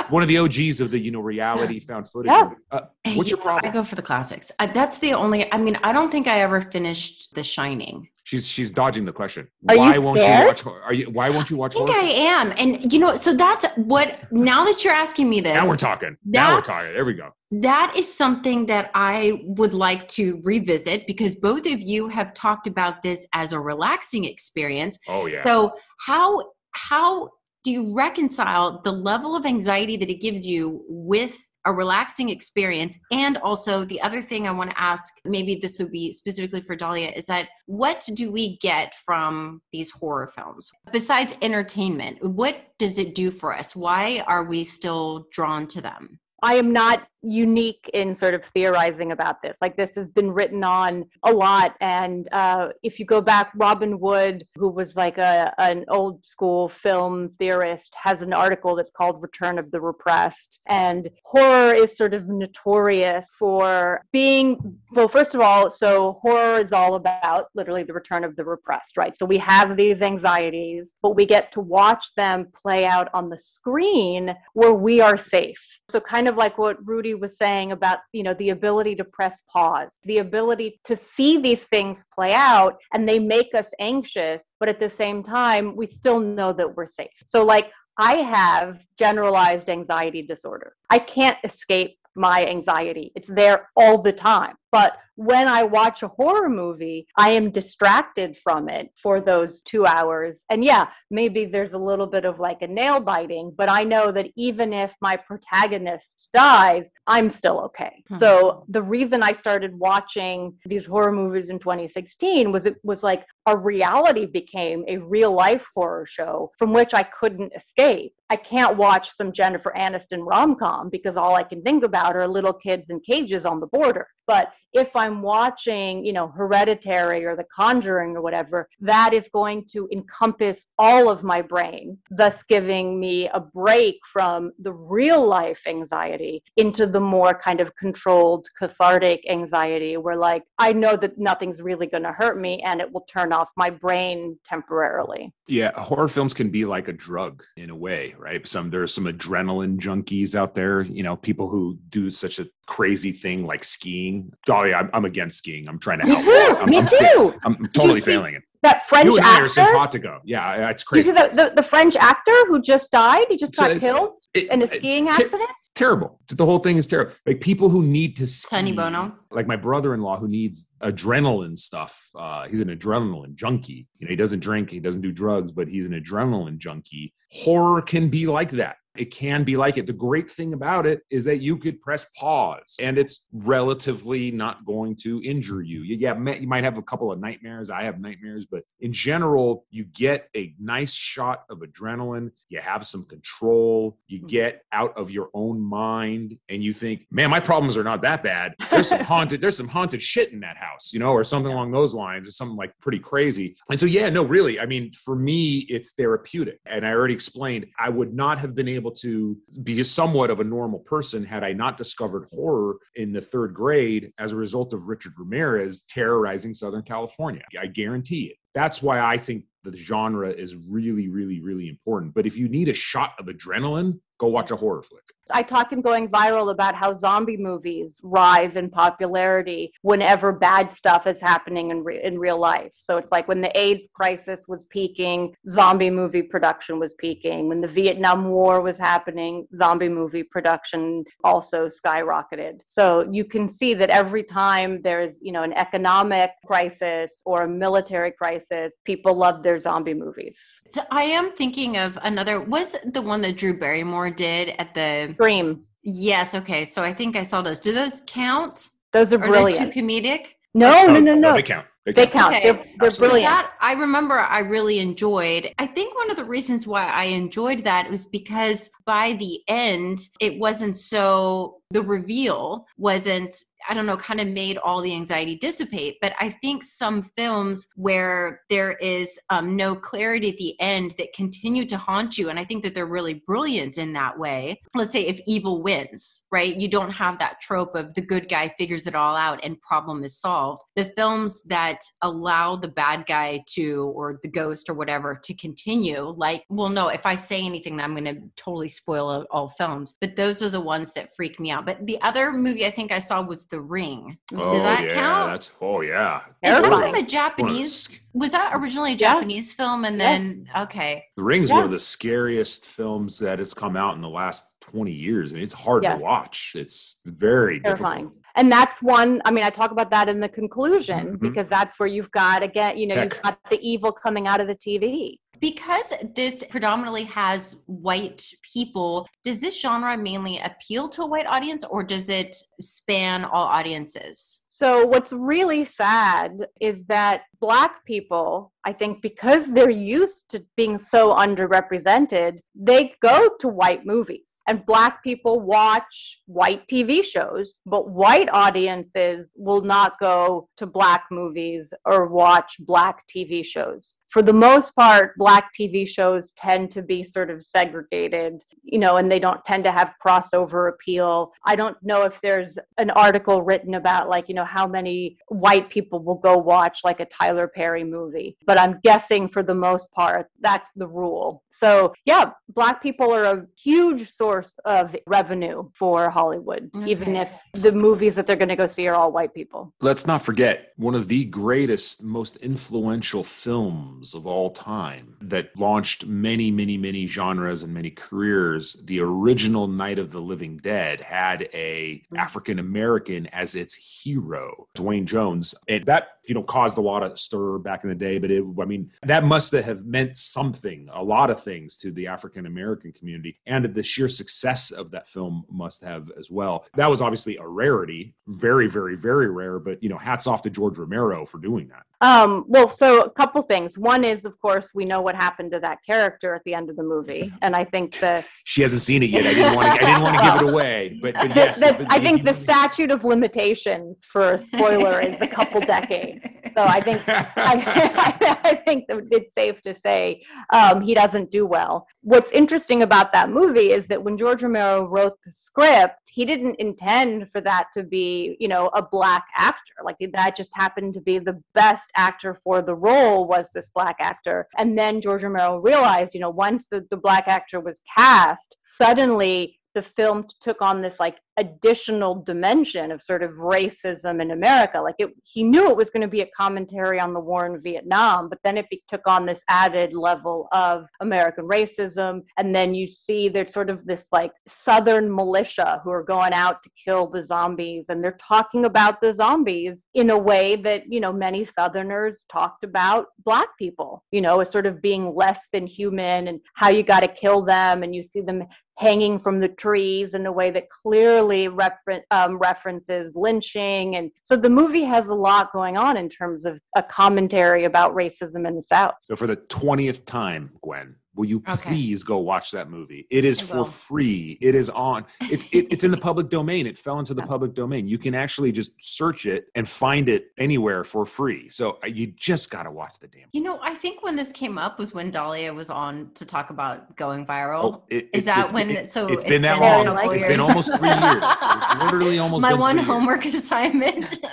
[0.08, 2.30] one of the OGs of the you know reality found footage?
[2.30, 2.50] Yeah.
[2.70, 2.80] Uh,
[3.14, 3.70] what's your problem?
[3.70, 4.50] I go for the classics.
[4.58, 5.52] Uh, that's the only.
[5.52, 8.08] I mean, I don't think I ever finished The Shining.
[8.24, 9.48] She's she's dodging the question.
[9.68, 10.66] Are why you won't you watch?
[10.66, 11.06] Are you?
[11.06, 11.76] Why won't you watch?
[11.76, 14.30] I think I am, and you know, so that's what.
[14.30, 16.16] Now that you're asking me this, now we're talking.
[16.26, 16.92] Now we're talking.
[16.92, 17.30] There we go.
[17.50, 22.66] That is something that I would like to revisit because both of you have talked
[22.66, 24.98] about this as a relaxing experience.
[25.08, 25.42] Oh yeah.
[25.44, 27.30] So how how
[27.68, 32.96] do you reconcile the level of anxiety that it gives you with a relaxing experience?
[33.12, 36.74] And also the other thing i want to ask maybe this would be specifically for
[36.74, 40.70] dahlia is that what do we get from these horror films?
[40.92, 43.76] Besides entertainment what does it do for us?
[43.76, 46.20] Why are we still drawn to them?
[46.42, 49.57] I am not unique in sort of theorizing about this.
[49.61, 53.98] Like this has been written on a lot, and uh, if you go back, Robin
[53.98, 59.22] Wood, who was like a an old school film theorist, has an article that's called
[59.22, 65.09] "Return of the Repressed." And horror is sort of notorious for being well.
[65.09, 69.16] First of all, so horror is all about literally the return of the repressed, right?
[69.16, 73.38] So we have these anxieties, but we get to watch them play out on the
[73.38, 75.59] screen where we are safe.
[75.88, 79.42] So kind of like what Rudy was saying about, you know, the ability to press
[79.50, 84.68] pause, the ability to see these things play out and they make us anxious, but
[84.68, 87.10] at the same time, we still know that we're safe.
[87.26, 90.74] So like I have generalized anxiety disorder.
[90.88, 93.12] I can't escape my anxiety.
[93.14, 94.54] It's there all the time.
[94.70, 99.85] But when I watch a horror movie, I am distracted from it for those two
[99.85, 100.44] hours.
[100.48, 104.12] And yeah, maybe there's a little bit of like a nail biting, but I know
[104.12, 108.04] that even if my protagonist dies, I'm still okay.
[108.09, 108.16] Hmm.
[108.18, 113.26] So the reason I started watching these horror movies in 2016 was it was like
[113.46, 118.12] a reality became a real life horror show from which I couldn't escape.
[118.31, 122.28] I can't watch some Jennifer Aniston rom com because all I can think about are
[122.28, 124.07] little kids in cages on the border.
[124.26, 129.64] But if I'm watching, you know, Hereditary or The Conjuring or whatever, that is going
[129.72, 135.61] to encompass all of my brain, thus giving me a break from the real life
[135.66, 141.61] anxiety into the more kind of controlled, cathartic anxiety where, like, I know that nothing's
[141.62, 145.33] really going to hurt me and it will turn off my brain temporarily.
[145.46, 148.46] Yeah, horror films can be like a drug in a way, right?
[148.46, 153.11] Some there's some adrenaline junkies out there, you know, people who do such a crazy
[153.11, 154.31] thing like skiing.
[154.46, 155.66] Dolly, I'm, I'm against skiing.
[155.68, 156.24] I'm trying to Me help.
[156.24, 156.62] too.
[156.62, 157.35] I'm, Me I'm, too.
[157.44, 158.42] I'm totally failing it.
[158.62, 159.48] That French You and I are actor.
[159.48, 160.20] simpatico.
[160.24, 161.07] Yeah, it's You crazy.
[161.09, 163.26] see the, the, the French actor who just died?
[163.31, 165.42] He just So got killed It- in a skiing ter- accident?
[165.74, 166.20] terrible.
[166.28, 167.12] The whole thing is terrible.
[167.24, 169.14] Like people who need to ski, Sonny Bono.
[169.31, 172.11] Like my brother-in-law who needs adrenaline stuff.
[172.16, 173.87] Uh, he's an adrenaline junkie.
[173.98, 177.14] You know, he doesn't drink, he doesn't do drugs, but he's an adrenaline junkie.
[177.31, 178.76] Horror can be like that.
[178.98, 179.87] It can be like it.
[179.87, 184.64] The great thing about it is that you could press pause and it's relatively not
[184.64, 185.82] going to injure you.
[185.82, 187.70] You- Yeah, you might have a couple of nightmares.
[187.70, 192.30] I have nightmares, but in general, you get a nice shot of adrenaline.
[192.48, 193.98] You have some control.
[194.06, 194.26] You hmm.
[194.26, 198.22] get out of your own mind and you think, man, my problems are not that
[198.22, 198.54] bad.
[198.70, 201.72] There's some haunted, there's some haunted shit in that house, you know, or something along
[201.72, 203.56] those lines, or something like pretty crazy.
[203.70, 206.61] And so, yeah, no, really, I mean, for me, it's therapeutic.
[206.66, 210.44] And I already explained, I would not have been able to be somewhat of a
[210.44, 214.88] normal person had I not discovered horror in the third grade as a result of
[214.88, 217.42] Richard Ramirez terrorizing Southern California.
[217.61, 218.37] I guarantee it.
[218.55, 222.14] That's why I think the genre is really, really, really important.
[222.14, 225.05] But if you need a shot of adrenaline, go watch a horror flick.
[225.32, 231.06] I talk in Going Viral about how zombie movies rise in popularity whenever bad stuff
[231.06, 232.72] is happening in, re- in real life.
[232.76, 237.48] So it's like when the AIDS crisis was peaking, zombie movie production was peaking.
[237.48, 242.60] When the Vietnam War was happening, zombie movie production also skyrocketed.
[242.68, 247.48] So you can see that every time there's, you know, an economic crisis or a
[247.48, 250.38] military crisis, people love their zombie movies.
[250.72, 252.40] So I am thinking of another.
[252.40, 255.14] Was the one that Drew Barrymore did at the?
[255.18, 255.64] Scream.
[255.83, 256.35] Yes.
[256.35, 256.64] Okay.
[256.64, 257.59] So I think I saw those.
[257.59, 258.68] Do those count?
[258.92, 259.72] Those are Are they brilliant.
[259.72, 260.26] too comedic?
[260.54, 261.35] no, no, Oh, no, no.
[261.35, 261.66] They count.
[261.85, 262.33] They They count.
[262.33, 262.37] count.
[262.37, 262.44] Okay.
[262.52, 263.24] They're, they're brilliant.
[263.31, 265.52] That I remember I really enjoyed.
[265.59, 269.98] I think one of the reasons why I enjoyed that was because by the end,
[270.20, 273.35] it wasn't so, the reveal wasn't,
[273.68, 275.98] I don't know, kind of made all the anxiety dissipate.
[276.00, 281.12] But I think some films where there is um, no clarity at the end that
[281.12, 284.61] continue to haunt you, and I think that they're really brilliant in that way.
[284.74, 286.57] Let's say if evil wins, right?
[286.57, 290.04] You don't have that trope of the good guy figures it all out and problem
[290.04, 290.62] is solved.
[290.76, 296.14] The films that allow the bad guy to, or the ghost or whatever, to continue,
[296.16, 299.96] like, well, no, if I say anything, I'm going to totally spoil all- films.
[300.00, 301.64] But those are the ones that freak me out.
[301.64, 304.18] But the other movie I think I saw was The Ring.
[304.34, 304.94] Oh, Does that yeah.
[304.94, 305.32] count?
[305.32, 306.20] That's, oh, yeah.
[306.42, 308.06] Is that from a Japanese?
[308.14, 309.14] Was that originally a Yeah.
[309.14, 309.84] Japanese film?
[309.84, 311.04] And then, okay.
[311.16, 311.56] The Ring is Yeah.
[311.56, 315.32] one of the scariest films that has come out in the last 20 years.
[315.32, 315.94] I mean, it's hard Yeah.
[315.94, 316.52] to watch.
[316.54, 318.04] It's very terrifying.
[318.04, 318.22] difficult.
[318.36, 321.20] And that's one, I mean, I talk about that in the conclusion Mhm.
[321.20, 323.14] because that's where you've got, again, you know, Heck.
[323.14, 325.18] you've got the evil coming out of the TV.
[325.40, 331.64] Because this predominantly has white people, does this genre mainly appeal to a white audience
[331.64, 334.42] or does it span all audiences?
[334.48, 340.79] So, what's really sad is that Black people, I think, because they're used to being
[340.79, 344.42] so underrepresented, they go to white movies.
[344.48, 351.05] And Black people watch white TV shows, but white audiences will not go to Black
[351.11, 353.98] movies or watch Black TV shows.
[354.11, 358.96] For the most part, Black TV shows tend to be sort of segregated, you know,
[358.96, 361.31] and they don't tend to have crossover appeal.
[361.44, 365.68] I don't know if there's an article written about, like, you know, how many white
[365.68, 368.36] people will go watch like a Tyler Tyler Perry movie.
[368.46, 371.42] But I'm guessing for the most part, that's the rule.
[371.50, 376.90] So, yeah, Black people are a huge source of revenue for Hollywood, okay.
[376.90, 379.74] even if the movies that they're going to go see are all white people.
[379.80, 386.06] Let's not forget one of the greatest, most influential films of all time that launched
[386.06, 388.74] many, many, many genres and many careers.
[388.84, 392.16] The original Night of the Living Dead had a mm-hmm.
[392.16, 395.54] African American as its hero, Duane Jones.
[395.68, 398.44] And that you know caused a lot of stir back in the day but it
[398.61, 402.92] i mean that must have meant something a lot of things to the african american
[402.92, 406.66] community and the sheer success of that film must have as well.
[406.74, 410.50] That was obviously a rarity very very very rare but you know hats off to
[410.50, 413.76] george romero for doing that um, well, so a couple things.
[413.76, 416.76] One is, of course, we know what happened to that character at the end of
[416.76, 419.26] the movie, and I think the she hasn't seen it yet.
[419.26, 419.72] I didn't want to.
[419.72, 422.37] I didn't want to give it away, but, but yes, the, the, I think the
[422.37, 426.22] statute of limitations for a spoiler is a couple decades.
[426.55, 431.86] So I think I, I, think it's safe to say um, he doesn't do well.
[432.03, 436.57] What's interesting about that movie is that when George Romero wrote the script, he didn't
[436.57, 439.74] intend for that to be, you know, a black actor.
[439.84, 443.97] Like that just happened to be the best actor for the role was this black
[444.01, 444.49] actor.
[444.57, 449.57] And then George Romero realized, you know, once the, the black actor was cast, suddenly
[449.79, 454.81] the film took on this like additional dimension of sort of racism in America.
[454.81, 457.62] Like it, he knew it was going to be a commentary on the war in
[457.62, 462.22] Vietnam, but then it be, took on this added level of American racism.
[462.39, 466.61] And then you see there's sort of this like Southern militia who are going out
[466.64, 470.99] to kill the zombies, and they're talking about the zombies in a way that you
[470.99, 474.03] know many Southerners talked about Black people.
[474.11, 477.43] You know, as sort of being less than human and how you got to kill
[477.45, 478.43] them, and you see them
[478.79, 483.97] hanging from the trees in a way that clearly refer- um, references lynching.
[483.97, 487.95] And so the movie has a lot going on in terms of a commentary about
[487.95, 488.95] racism in the South.
[489.03, 492.09] So for the 20th time, Gwen, will you please okay.
[492.09, 493.06] go watch that movie?
[493.11, 494.38] It is for free.
[494.40, 496.66] It is on it's it, it's in the public domain.
[496.66, 497.88] It fell into the public domain.
[497.88, 501.48] You can actually just search it and find it anywhere for free.
[501.48, 504.32] So uh, you just got to watch the damn you know i think when this
[504.32, 507.64] came up was when dahlia was on to talk about going viral.
[507.64, 510.14] Oh, it, is that when so it's, it's been that long.
[510.14, 511.24] it's been almost three years.
[511.68, 513.34] It's literally almost my one homework years.
[513.42, 514.18] assignment.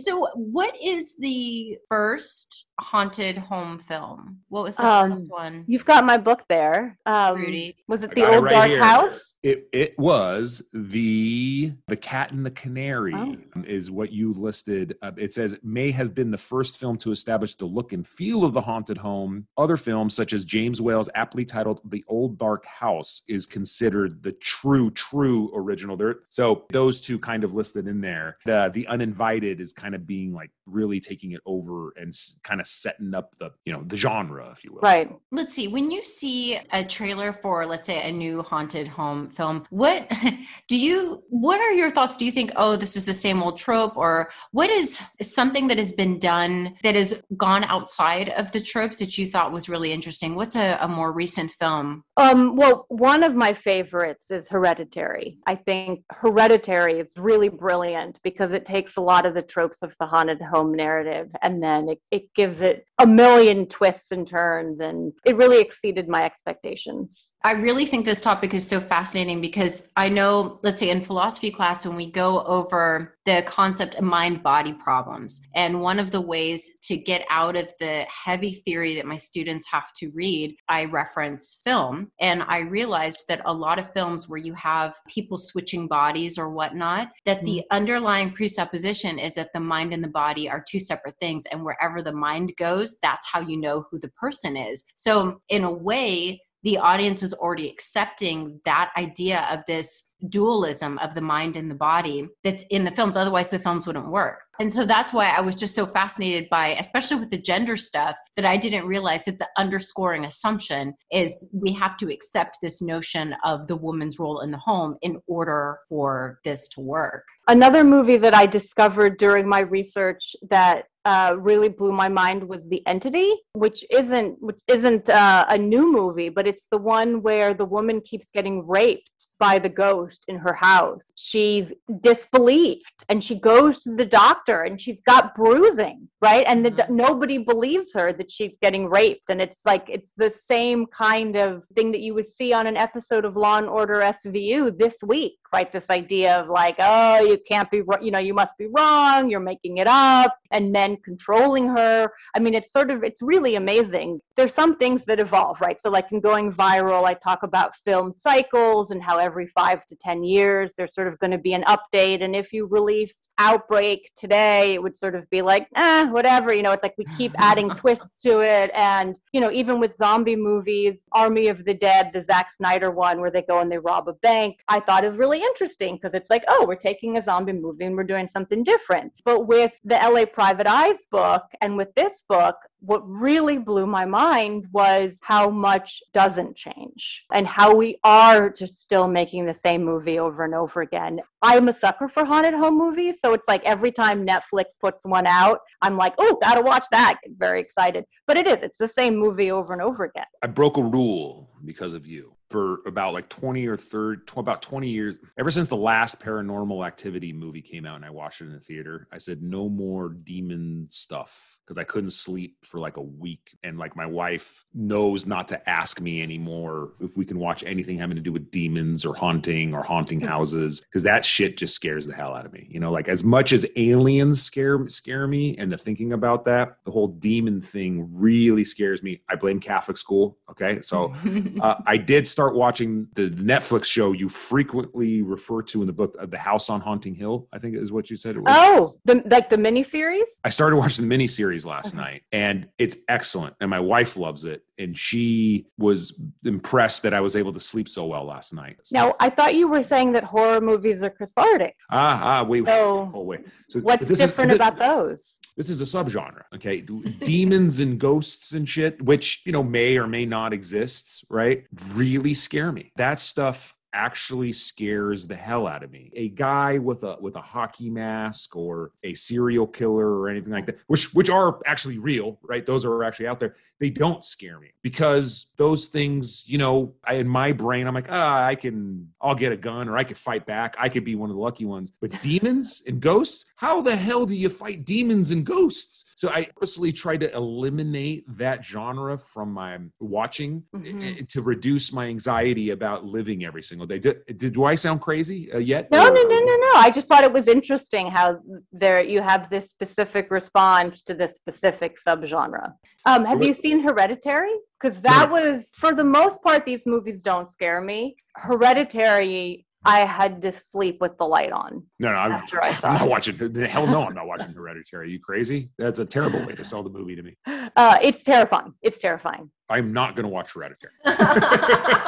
[0.00, 4.40] So what is the first haunted home film?
[4.48, 5.64] What was the um, first one?
[5.66, 6.98] You've got my book there.
[7.06, 7.76] Um, Rudy.
[7.88, 8.82] Was it the old right dark here.
[8.82, 9.34] house?
[9.42, 13.36] It it was the the Cat and the Canary oh.
[13.66, 14.96] is what you listed.
[15.02, 18.44] Uh, it says may have been the first film to establish the look and feel
[18.44, 19.46] of the haunted home.
[19.56, 24.32] Other films such as James Whale's aptly titled The Old Dark House is considered the
[24.32, 25.96] true true original.
[25.96, 28.38] There, so those two kind of listed in there.
[28.44, 32.12] The the Uninvited is kind of being like really taking it over and
[32.42, 34.80] kind of setting up the you know the genre if you will.
[34.80, 35.10] Right.
[35.32, 39.66] Let's see when you see a trailer for let's say a new haunted home film
[39.70, 40.10] what
[40.68, 42.16] do you what are your thoughts?
[42.16, 45.78] Do you think oh this is the same old trope or what is something that
[45.78, 49.92] has been done that has gone outside of the tropes that you thought was really
[49.92, 50.34] interesting?
[50.34, 52.04] What's a, a more recent film?
[52.16, 55.38] Um well one of my favorites is hereditary.
[55.46, 59.94] I think hereditary is really brilliant because it takes a lot of the tropes of
[59.98, 64.26] the haunted home narrative and then it, it gives gives it a million twists and
[64.26, 67.34] turns and it really exceeded my expectations.
[67.44, 71.50] I really think this topic is so fascinating because I know, let's say in philosophy
[71.50, 76.20] class, when we go over the concept of mind body problems, and one of the
[76.20, 80.84] ways to get out of the heavy theory that my students have to read, I
[80.86, 82.12] reference film.
[82.20, 86.50] And I realized that a lot of films where you have people switching bodies or
[86.50, 87.76] whatnot, that the mm-hmm.
[87.76, 91.44] underlying presupposition is that the mind and the body are two separate things.
[91.46, 94.84] And wherever the mind goes, that's how you know who the person is.
[94.94, 101.14] So, in a way, the audience is already accepting that idea of this dualism of
[101.14, 104.72] the mind and the body that's in the films otherwise the films wouldn't work and
[104.72, 108.46] so that's why i was just so fascinated by especially with the gender stuff that
[108.46, 113.66] i didn't realize that the underscoring assumption is we have to accept this notion of
[113.66, 118.34] the woman's role in the home in order for this to work another movie that
[118.34, 123.84] i discovered during my research that uh, really blew my mind was the entity which
[123.90, 128.28] isn't which isn't uh, a new movie but it's the one where the woman keeps
[128.34, 131.12] getting raped by the ghost in her house.
[131.16, 136.44] She's disbelieved and she goes to the doctor and she's got bruising, right?
[136.46, 136.90] And the, Mhm.
[136.90, 139.30] nobody believes her that she's getting raped.
[139.30, 142.76] And it's like, it's the same kind of thing that you would see on an
[142.76, 145.70] episode of Law and Order SVU this week, right?
[145.72, 149.40] This idea of like, oh, you can't be, you know, you must be wrong, you're
[149.40, 152.08] making it up, and men controlling her.
[152.34, 154.20] I mean, it's sort of, it's really amazing.
[154.36, 155.80] There's some things that evolve, right?
[155.80, 159.96] So, like in going viral, I talk about film cycles and how every five to
[159.96, 162.22] 10 years there's sort of going to be an update.
[162.22, 166.52] And if you released Outbreak today, it would sort of be like, eh, whatever.
[166.52, 168.70] You know, it's like we keep adding twists to it.
[168.74, 173.20] And, you know, even with zombie movies, Army of the Dead, the Zack Snyder one
[173.20, 176.30] where they go and they rob a bank, I thought is really interesting because it's
[176.30, 179.12] like, oh, we're taking a zombie movie and we're doing something different.
[179.24, 184.04] But with the LA Private Eyes book and with this book, what really blew my
[184.04, 189.84] mind was how much doesn't change and how we are just still making the same
[189.84, 191.20] movie over and over again.
[191.42, 195.26] I'm a sucker for haunted home movies, so it's like every time Netflix puts one
[195.26, 197.18] out, I'm like, oh, gotta watch that.
[197.24, 198.04] Get very excited.
[198.26, 200.26] But it is, it's the same movie over and over again.
[200.42, 204.88] I broke a rule because of you for about like 20 or 30 about 20
[204.88, 208.52] years ever since the last paranormal activity movie came out and i watched it in
[208.52, 213.02] the theater i said no more demon stuff because i couldn't sleep for like a
[213.02, 213.56] week.
[213.62, 217.98] And like my wife knows not to ask me anymore if we can watch anything
[217.98, 222.06] having to do with demons or haunting or haunting houses because that shit just scares
[222.06, 222.90] the hell out of me you know?
[222.90, 227.08] Like as much as aliens scare scare me and the thinking about that the whole
[227.08, 229.22] demon thing really scares me.
[229.28, 230.80] I blame catholic school okay?
[230.82, 231.14] So
[231.60, 236.14] uh, I did start watching the Netflix show you frequently refer to in the book,
[236.20, 237.48] uh, The House on Haunting Hill.
[237.50, 238.54] I think is what you said it was.
[238.54, 240.24] Oh, the, like the miniseries?
[240.44, 242.02] I started watching the miniseries last Okay.
[242.04, 243.54] night, and it's excellent.
[243.62, 246.12] And my wife loves it, and she was
[246.44, 248.76] impressed that I was able to sleep so well last night.
[248.92, 251.74] Now, I thought you were saying that horror movies are cathartic.
[251.90, 253.46] ah, ah, wait, So, oh wait.
[253.70, 255.38] So What's is- different thi- about those?
[255.56, 260.06] this is a subgenre okay demons and ghosts and shit which you know may or
[260.06, 261.64] may not exist right
[261.94, 262.92] really scare me.
[262.96, 266.10] That stuff actually scares the hell out of me.
[266.14, 270.66] A guy with a with a hockey mask or a serial killer or anything like
[270.66, 272.64] that which which are actually real right?
[272.66, 273.56] Those are actually out there.
[273.80, 278.10] They don't scare me because those things you know I, in my brain i'm like
[278.10, 280.76] ah i can i'll get a gun or i could fight back.
[280.78, 281.92] I could be one of the lucky ones.
[282.00, 283.46] But demons and ghosts?
[283.56, 288.24] How the hell do you fight demons and ghosts so i purposely tried to eliminate
[288.42, 291.20] that genre from my watching Mhm.
[291.20, 295.00] eh, to reduce my anxiety about living every single day did, did do i sound
[295.08, 296.72] crazy uh, yet No, Or- no, no, no, no.
[296.86, 298.38] I just thought it was interesting how
[298.72, 302.72] there you have this specific response to this specific subgenre.
[303.04, 304.54] Um, have you seen Hereditary?
[304.80, 308.16] Because that was, for the most part, these movies don't scare me.
[308.36, 311.84] Hereditary, I had to sleep with the light on.
[312.00, 313.08] no no i'm, I saw I'm not it.
[313.10, 316.54] watching the hell no i'm not watching hereditary Are you crazy that's a terrible way
[316.54, 317.36] to sell the movie to me
[317.76, 318.72] Uh, it's terrifying.
[318.82, 319.50] It's terrifying.
[319.68, 320.92] i'm not going to watch hereditary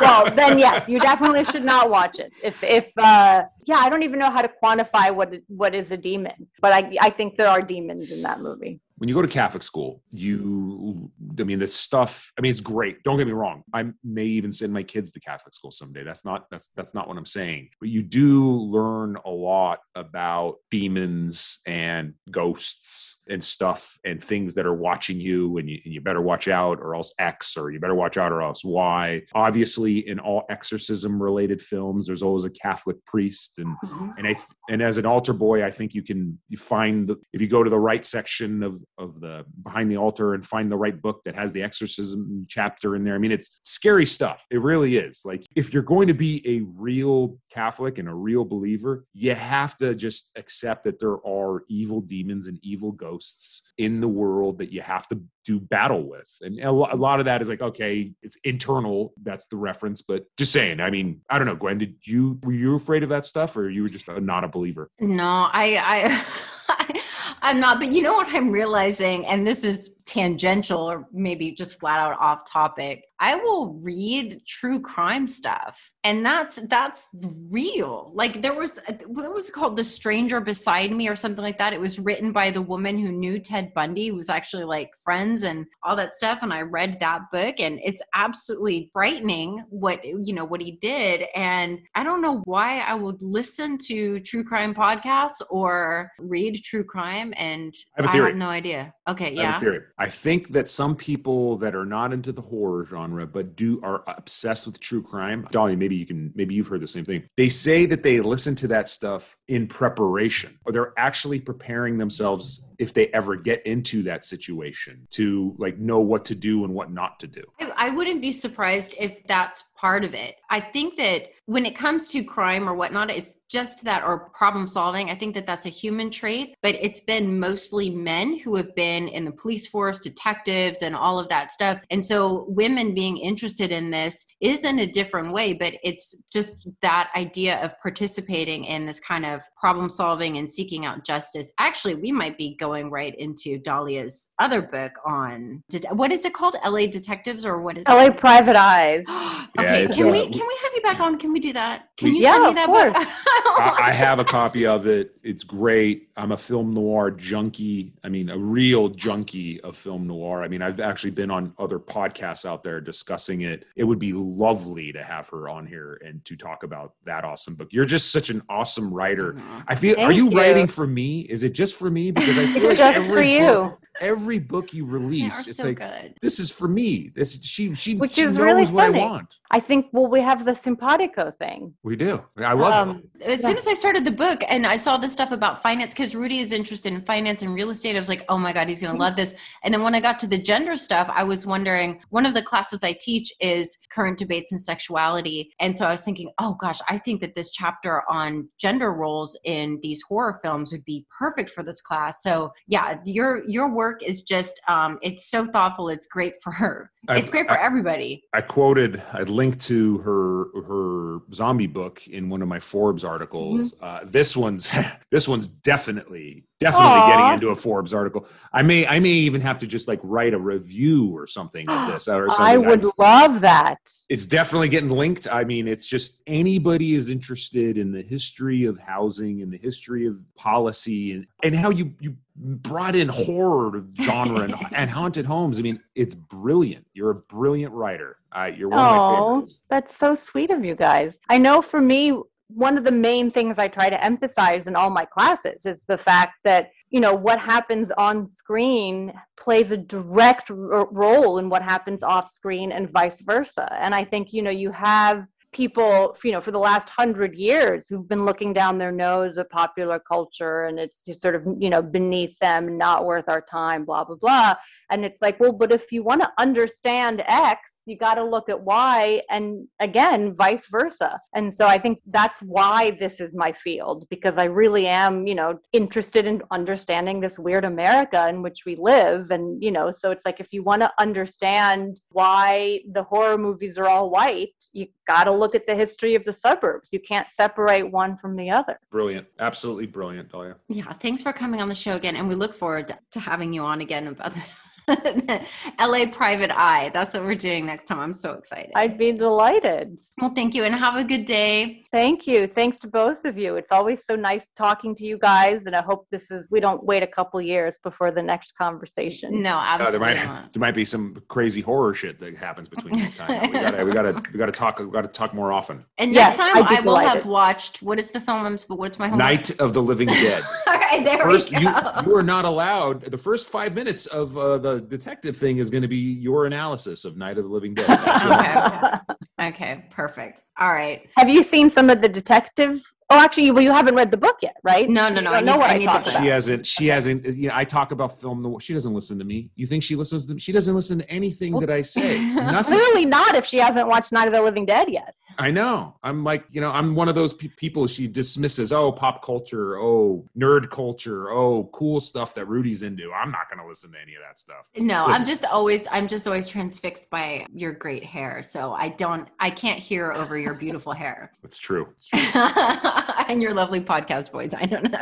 [0.00, 2.32] Well, then yes, you definitely should not watch it.
[2.42, 5.96] If if uh, yeah, I don't even know how to quantify what what is a
[5.96, 8.80] demon, but I I think there are demons in that movie.
[8.98, 12.32] When you go to Catholic school, you, I mean, this stuff.
[12.36, 13.02] I mean, it's great.
[13.04, 13.62] Don't get me wrong.
[13.72, 16.02] I may even send my kids to Catholic school someday.
[16.02, 17.70] That's not that's that's not what I'm saying.
[17.80, 24.66] But you do learn a lot about demons and ghosts and stuff and things that
[24.66, 27.78] are watching you, and you, and you better watch out, or else X, or you
[27.78, 29.22] better watch out, or else Y.
[29.32, 34.10] Obviously, in all exorcism related films, there's always a Catholic priest, and mm-hmm.
[34.18, 34.36] and I
[34.68, 37.62] and as an altar boy, I think you can you find the if you go
[37.62, 41.22] to the right section of of the behind the altar and find the right book
[41.24, 43.14] that has the exorcism chapter in there.
[43.14, 44.40] I mean, it's scary stuff.
[44.50, 45.22] It really is.
[45.24, 49.76] Like if you're going to be a real Catholic and a real believer, you have
[49.78, 54.72] to just accept that there are evil demons and evil ghosts in the world that
[54.72, 56.30] you have to do battle with.
[56.42, 59.14] And a lot of that is like, okay, it's internal.
[59.22, 60.02] That's the reference.
[60.02, 63.08] But just saying, I mean, I don't know, Gwen, did you, were you afraid of
[63.08, 64.90] that stuff or you were just not a believer?
[65.00, 66.24] No, I,
[66.68, 66.94] I,
[67.42, 67.80] I'm not.
[67.80, 72.18] But you know what I'm realizing, and this is tangential or maybe just flat out
[72.18, 73.04] off topic.
[73.20, 77.06] I will read true crime stuff, and that's that's
[77.50, 78.12] real.
[78.14, 81.72] Like there was, what was it called, "The Stranger Beside Me" or something like that.
[81.72, 85.42] It was written by the woman who knew Ted Bundy, who was actually like friends
[85.42, 86.44] and all that stuff.
[86.44, 91.24] And I read that book, and it's absolutely frightening what you know what he did.
[91.34, 96.84] And I don't know why I would listen to true crime podcasts or read true
[96.84, 98.94] crime, and I have I have no idea.
[99.08, 99.58] Okay, I have a yeah.
[99.58, 99.80] theory.
[99.96, 104.04] I think that some people that are not into the horror genre but do are
[104.06, 105.48] obsessed with true crime.
[105.50, 107.22] Dahlia, maybe you can maybe you've heard the same thing.
[107.36, 112.68] They say that they listen to that stuff in preparation, or they're actually preparing themselves
[112.78, 116.92] if they ever get into that situation to like know what to do and what
[116.92, 117.42] not to do.
[117.58, 120.36] I, I wouldn't be surprised if that's part of it.
[120.50, 124.66] I think that when it comes to crime or whatnot, it's just that or problem
[124.66, 125.08] solving.
[125.08, 129.08] I think that that's a human trait, but it's been mostly men who have been
[129.08, 131.80] in the police force, detectives, and all of that stuff.
[131.90, 136.68] And so women being interested in this is in a different way, but it's just
[136.82, 141.50] that idea of participating in this kind of problem solving and seeking out justice.
[141.58, 146.34] Actually, we might be going right into Dahlia's other book on det- what is it
[146.34, 146.56] called?
[146.62, 148.18] LA Detectives or what is LA it?
[148.18, 149.04] Private Eyes.
[149.74, 151.18] okay, it's, can uh, we can we have you back on?
[151.18, 151.88] Can we do that?
[151.96, 152.92] Can We- you Yeah, send me that book?
[152.96, 155.18] I, I have a copy of it.
[155.22, 156.08] It's great.
[156.16, 157.94] I'm a film noir junkie.
[158.04, 160.42] I mean, a real junkie of film noir.
[160.42, 163.66] I mean, I've actually been on other podcasts out there discussing it.
[163.76, 167.54] It would be lovely to have her on here and to talk about that awesome
[167.54, 167.68] book.
[167.72, 169.34] You're just such an awesome writer.
[169.34, 169.64] Mhm.
[169.68, 169.98] I feel.
[170.00, 170.36] are you, you.
[170.36, 171.20] writing for me?
[171.20, 172.10] Is it just for me?
[172.10, 173.46] Because I feel like Just every for you.
[173.46, 176.14] book, every book you release, it's so like good.
[176.22, 177.10] this is for me.
[177.14, 179.00] This she she, Which she is knows really what funny.
[179.02, 179.34] I want.
[179.50, 181.74] I think, well, we have the simpatico thing.
[181.82, 182.22] We do.
[182.38, 183.40] I love Um, it.
[183.40, 186.14] As soon as I started the book and I saw this stuff about finance, because
[186.14, 188.80] Rudy is interested in finance and real estate, I was like, oh my God, he's
[188.80, 189.34] going to love this.
[189.64, 192.42] And then when I got to the gender stuff, I was wondering one of the
[192.42, 195.52] classes I teach is current debates and sexuality.
[195.60, 199.38] And so I was thinking, oh gosh, I think that this chapter on gender roles
[199.44, 202.22] in these horror films would be perfect for this class.
[202.22, 205.88] So yeah, your your work is just um, it's so thoughtful.
[205.88, 206.90] It's great for her.
[207.08, 208.24] I've- It's great for I- everybody.
[208.34, 213.72] I quoted, I linked to her her zombie book in one of my Forbes articles.
[213.72, 213.84] Mm-hmm.
[213.84, 214.70] Uh, this one's
[215.10, 217.08] this one's definitely definitely Aw.
[217.08, 218.26] getting into a Forbes article.
[218.52, 221.88] I may I may even have to just like write a review or something of
[221.92, 222.46] this or something.
[222.46, 223.78] I would love that.
[224.08, 225.26] it's definitely getting linked.
[225.30, 230.06] I mean, it's just anybody is interested in the history of housing and the history
[230.06, 235.58] of policy and, and how you you brought in horror genre and, and haunted homes.
[235.58, 236.86] I mean, it's brilliant.
[236.92, 238.17] You're a brilliant writer.
[238.34, 239.62] Uh, you're one of my Oh, favorites.
[239.70, 241.14] that's so sweet of you guys.
[241.28, 242.18] I know for me,
[242.48, 245.98] one of the main things I try to emphasize in all my classes is the
[245.98, 251.62] fact that, you know, what happens on screen plays a direct r- role in what
[251.62, 253.70] happens off screen and vice versa.
[253.82, 257.86] And I think, you know, you have people, you know, for the last hundred years
[257.88, 261.82] who've been looking down their nose at popular culture and it's sort of, you know,
[261.82, 264.54] beneath them, not worth our time, blah, blah, blah.
[264.90, 268.48] And it's like, well, but if you want to understand X, you got to look
[268.48, 271.20] at why and again, vice versa.
[271.34, 275.34] And so I think that's why this is my field because I really am, you
[275.34, 279.30] know, interested in understanding this weird America in which we live.
[279.30, 283.78] And, you know, so it's like if you want to understand why the horror movies
[283.78, 286.90] are all white, you got to look at the history of the suburbs.
[286.92, 288.78] You can't separate one from the other.
[288.90, 289.26] Brilliant.
[289.40, 290.56] Absolutely brilliant, Dahlia.
[290.68, 292.16] Yeah, thanks for coming on the show again.
[292.16, 294.44] And we look forward to, to having you on again about the
[294.88, 296.90] LA Private Eye.
[296.94, 298.00] That's what we're doing next time.
[298.00, 298.70] I'm so excited.
[298.74, 299.98] I'd be delighted.
[300.20, 301.84] well, thank you and have a good day.
[301.92, 302.46] Thank you.
[302.46, 303.56] Thanks to both of you.
[303.56, 305.60] It's always so nice talking to you guys.
[305.66, 309.42] And I hope this is, we don't wait a couple years before the next conversation.
[309.42, 310.52] No, Uh, there absolutely might not.
[310.52, 313.42] there might be some crazy horror shit that happens between now and time.
[313.42, 315.84] We gotta we gotta we gotta talk we gotta talk more often.
[315.98, 318.56] And Yes, next time I'd be I will have watched what is the film I'm
[318.68, 319.18] but what's my homework?
[319.26, 320.42] Night of the Living Dead.
[320.90, 322.02] All right, there first we you go.
[322.06, 325.82] you are not allowed the first five minutes of uh, the detective thing is going
[325.82, 329.04] to be your analysis of night of the living dead That's
[329.40, 329.48] Okay.
[329.48, 330.42] okay, perfect.
[330.58, 331.08] All right.
[331.16, 332.80] Have you seen some of the detective?
[333.10, 334.86] Oh, actually, well, you haven't read the book yet, right?
[334.86, 336.22] No, no, no, don't I know what I I, need the talk about.
[336.22, 338.60] she hasn't she hasn't you know i talk about film noir.
[338.60, 341.58] she doesn't listen to me you think she listens to she doesn't listen to anything
[341.60, 344.90] that i say nothing Clearly not if she hasn't watched Night of the Living Dead
[344.90, 345.14] yet.
[345.38, 348.90] I know i'm like you know i'm one of those pe- people she dismisses oh
[348.92, 353.66] pop culture oh nerd culture oh cool stuff that rudy's into i'm not going to
[353.66, 355.20] listen to any of that stuff No, Listen.
[355.22, 358.42] I'm just always I'm just always transfixed by your great hair.
[358.42, 361.32] So I don't I can't hear over your beautiful hair.
[361.44, 362.20] it's true, it's true.
[363.28, 364.54] and your lovely podcast voice.
[364.54, 364.98] I don't know.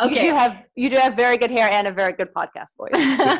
[0.00, 0.26] okay.
[0.26, 2.90] You do have you do have very good hair and a very good podcast voice.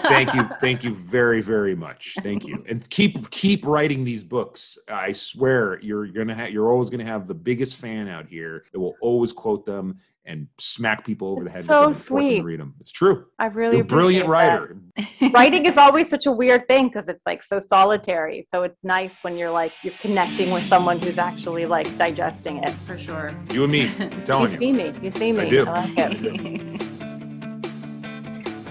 [0.02, 4.78] thank you thank you very very much thank you and keep keep writing these books
[4.88, 8.78] i swear you're gonna have you're always gonna have the biggest fan out here that
[8.80, 11.96] will always quote them and smack people over the head It's with them so and
[11.96, 12.44] force them to sweet.
[12.44, 14.60] read them it's true I really you're a brilliant appreciate that.
[14.60, 18.44] writer Writing is always such a weird thing because it's like so solitary.
[18.48, 22.70] So it's nice when you're like you're connecting with someone who's actually like digesting it.
[22.88, 23.30] For sure.
[23.52, 24.92] you and me i'm You telling you You see me.
[25.02, 25.40] You see me.
[25.40, 25.64] I do.
[25.64, 26.86] like it.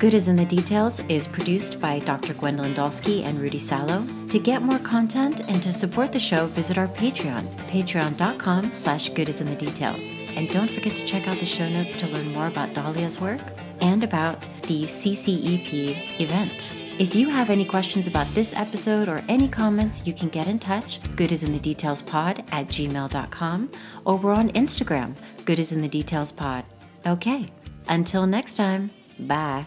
[0.05, 2.35] God is in the Details is produced by Dr.
[2.35, 4.05] Gwendolyn Dolske and Rudy Salo.
[4.29, 7.41] To get more content and to support the show, visit our Patreon,
[7.71, 10.13] patreon.com slash god is in the details.
[10.35, 13.41] And don't forget to check out the show notes to learn more about Dahlia's work
[13.81, 16.75] and about the CCEP event.
[16.99, 20.59] If you have any questions about this episode or any comments, you can get in
[20.59, 23.71] touch, godisinthedetailspod at gmail.com,
[24.05, 26.63] or we're on Instagram, godisinthedetailspod.
[27.07, 27.47] Okay,
[27.87, 29.65] until next time, bye.